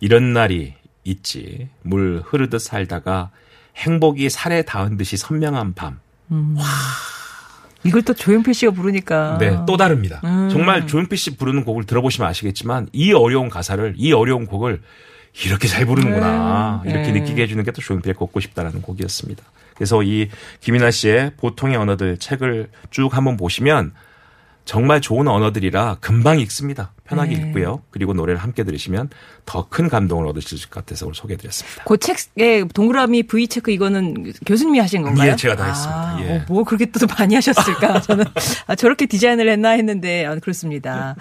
이런 0.00 0.32
날이 0.32 0.74
있지. 1.04 1.68
물 1.82 2.22
흐르듯 2.24 2.60
살다가 2.60 3.30
행복이 3.76 4.30
살에 4.30 4.62
닿은 4.62 4.96
듯이 4.96 5.16
선명한 5.16 5.74
밤. 5.74 5.98
이걸 7.84 8.02
또 8.02 8.14
조용필 8.14 8.54
씨가 8.54 8.72
부르니까. 8.72 9.36
네, 9.38 9.58
또 9.66 9.76
다릅니다. 9.76 10.20
음. 10.24 10.48
정말 10.50 10.86
조용필 10.86 11.18
씨 11.18 11.36
부르는 11.36 11.64
곡을 11.64 11.84
들어보시면 11.84 12.28
아시겠지만 12.28 12.88
이 12.92 13.12
어려운 13.12 13.48
가사를 13.50 13.94
이 13.98 14.12
어려운 14.12 14.46
곡을 14.46 14.80
이렇게 15.44 15.68
잘 15.68 15.84
부르는구나 15.84 16.82
네. 16.84 16.92
이렇게 16.92 17.12
네. 17.12 17.20
느끼게 17.20 17.42
해주는 17.42 17.62
게 17.64 17.72
또 17.72 17.82
조용필의 17.82 18.14
걷고 18.14 18.40
싶다라는 18.40 18.80
곡이었습니다. 18.82 19.42
그래서 19.74 20.02
이 20.02 20.30
김이나 20.60 20.90
씨의 20.90 21.32
보통의 21.36 21.76
언어들 21.76 22.18
책을 22.18 22.70
쭉 22.90 23.14
한번 23.16 23.36
보시면 23.36 23.92
정말 24.64 25.00
좋은 25.00 25.28
언어들이라 25.28 25.98
금방 26.00 26.40
읽습니다. 26.40 26.93
편하게 27.06 27.36
네. 27.36 27.42
읽고요. 27.48 27.82
그리고 27.90 28.14
노래를 28.14 28.40
함께 28.42 28.64
들으시면 28.64 29.10
더 29.44 29.66
큰 29.68 29.88
감동을 29.88 30.26
얻으실 30.28 30.70
것 30.70 30.84
같아서 30.84 31.06
오늘 31.06 31.14
소개해드렸습니다. 31.14 31.84
그 31.84 31.96
책에 31.98 32.64
동그라미 32.72 33.24
V 33.24 33.48
체크 33.48 33.70
이거는 33.72 34.32
교수님이 34.46 34.78
하신 34.78 35.02
건가요? 35.02 35.32
예, 35.32 35.36
제가 35.36 35.56
다 35.56 35.64
아, 35.64 35.68
했습니다. 35.68 36.18
예. 36.22 36.36
어, 36.38 36.44
뭐 36.48 36.64
그렇게 36.64 36.86
또 36.86 37.06
많이 37.18 37.34
하셨을까? 37.34 38.00
저는 38.06 38.24
아, 38.66 38.74
저렇게 38.74 39.06
디자인을 39.06 39.48
했나 39.50 39.70
했는데 39.70 40.24
아, 40.26 40.36
그렇습니다. 40.38 41.16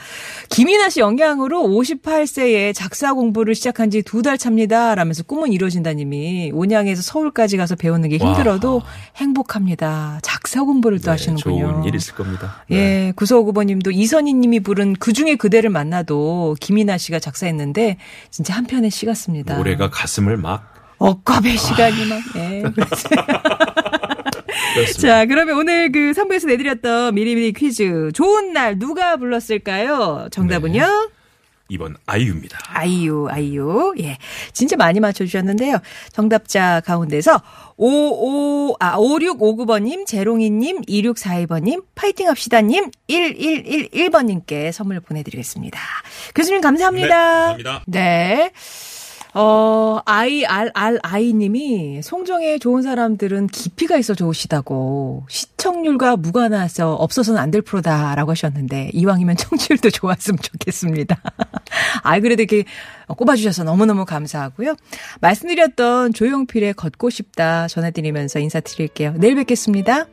김이나 0.50 0.90
씨 0.90 1.00
영향으로 1.00 1.64
58세에 1.64 2.74
작사 2.76 3.14
공부를 3.14 3.56
시작한 3.56 3.90
지 3.90 4.02
두 4.04 4.22
달 4.22 4.38
차입니다. 4.38 4.96
라면서 4.96 5.24
꿈은 5.24 5.52
이루어진다님이 5.52 6.52
온양에서 6.54 7.02
서울까지 7.02 7.58
가서 7.58 7.76
배우는 7.76 8.10
게 8.10 8.18
힘들어도 8.18 8.76
와. 8.78 8.84
행복합니다. 9.18 10.20
작사 10.22 10.64
공부를 10.64 11.00
또 11.00 11.06
네, 11.06 11.12
하시는군요. 11.12 11.60
좋은 11.74 11.84
일 11.86 11.96
있을 11.96 12.14
겁니다. 12.16 12.64
네. 12.70 12.78
예, 13.08 13.14
구서구버님도 13.16 13.92
이선희 13.92 14.34
님이 14.34 14.60
부른 14.60 14.96
그 15.00 15.12
중에 15.14 15.36
그대를 15.36 15.70
만나도 15.74 16.56
김이나 16.62 16.98
씨가 16.98 17.20
작사했는데 17.20 17.98
진짜 18.32 18.54
한 18.54 18.66
편의 18.66 18.90
시 18.92 19.06
같습니다. 19.06 19.58
노래가 19.58 19.90
가슴을 19.90 20.38
막 20.38 20.74
억겁의 21.00 21.58
시간이 21.58 22.06
막, 22.06 22.22
예. 22.38 22.64
자, 25.02 25.26
그러면 25.26 25.58
오늘 25.58 25.92
그 25.92 26.14
3부에서 26.16 26.48
내드렸던 26.48 27.14
미리미리 27.16 27.52
퀴즈. 27.54 28.12
좋은 28.14 28.54
날 28.54 28.80
누가 28.80 29.18
불렀을까요? 29.18 30.30
정답은요? 30.32 31.10
이번 31.70 31.96
아이유입니다. 32.06 32.60
아이유, 32.68 33.28
아이유. 33.30 33.94
예. 34.00 34.18
진짜 34.52 34.76
많이 34.76 35.00
맞춰주셨는데요. 35.00 35.78
정답자 36.12 36.82
가운데서 36.82 37.42
55, 37.78 38.76
아, 38.80 38.98
5659번님, 38.98 40.06
제롱이님, 40.06 40.82
2642번님, 40.82 41.84
파이팅 41.96 42.28
합시다님, 42.28 42.92
1111번님께 43.10 44.72
선물 44.72 45.00
보내드리겠습니다. 45.00 45.80
교수님 46.36 46.62
감사합니다. 46.62 47.08
네, 47.08 47.64
감사합니다. 47.64 47.84
네. 47.88 48.52
어, 49.36 50.00
아이님이 50.06 52.02
송정의 52.04 52.60
좋은 52.60 52.84
사람들은 52.84 53.48
깊이가 53.48 53.98
있어 53.98 54.14
좋으시다고 54.14 55.26
시청률과 55.28 56.18
무관해서 56.18 56.94
없어서는 56.94 57.40
안 57.40 57.54
될 57.54 57.62
프로다라고 57.62 58.32
하셨는데 58.32 58.90
이왕이면 58.94 59.38
청취율도 59.38 59.92
좋았으면 59.92 60.40
좋겠습니다. 60.42 61.22
아이, 62.02 62.20
그래도 62.20 62.42
이렇게 62.42 62.64
꼽아주셔서 63.08 63.64
너무너무 63.64 64.06
감사하고요. 64.06 64.76
말씀드렸던 65.22 66.14
조용필의 66.14 66.74
걷고 66.74 67.12
싶다 67.12 67.68
전해드리면서 67.68 68.40
인사드릴게요. 68.40 69.14
내일 69.18 69.36
뵙겠습니다. 69.36 70.08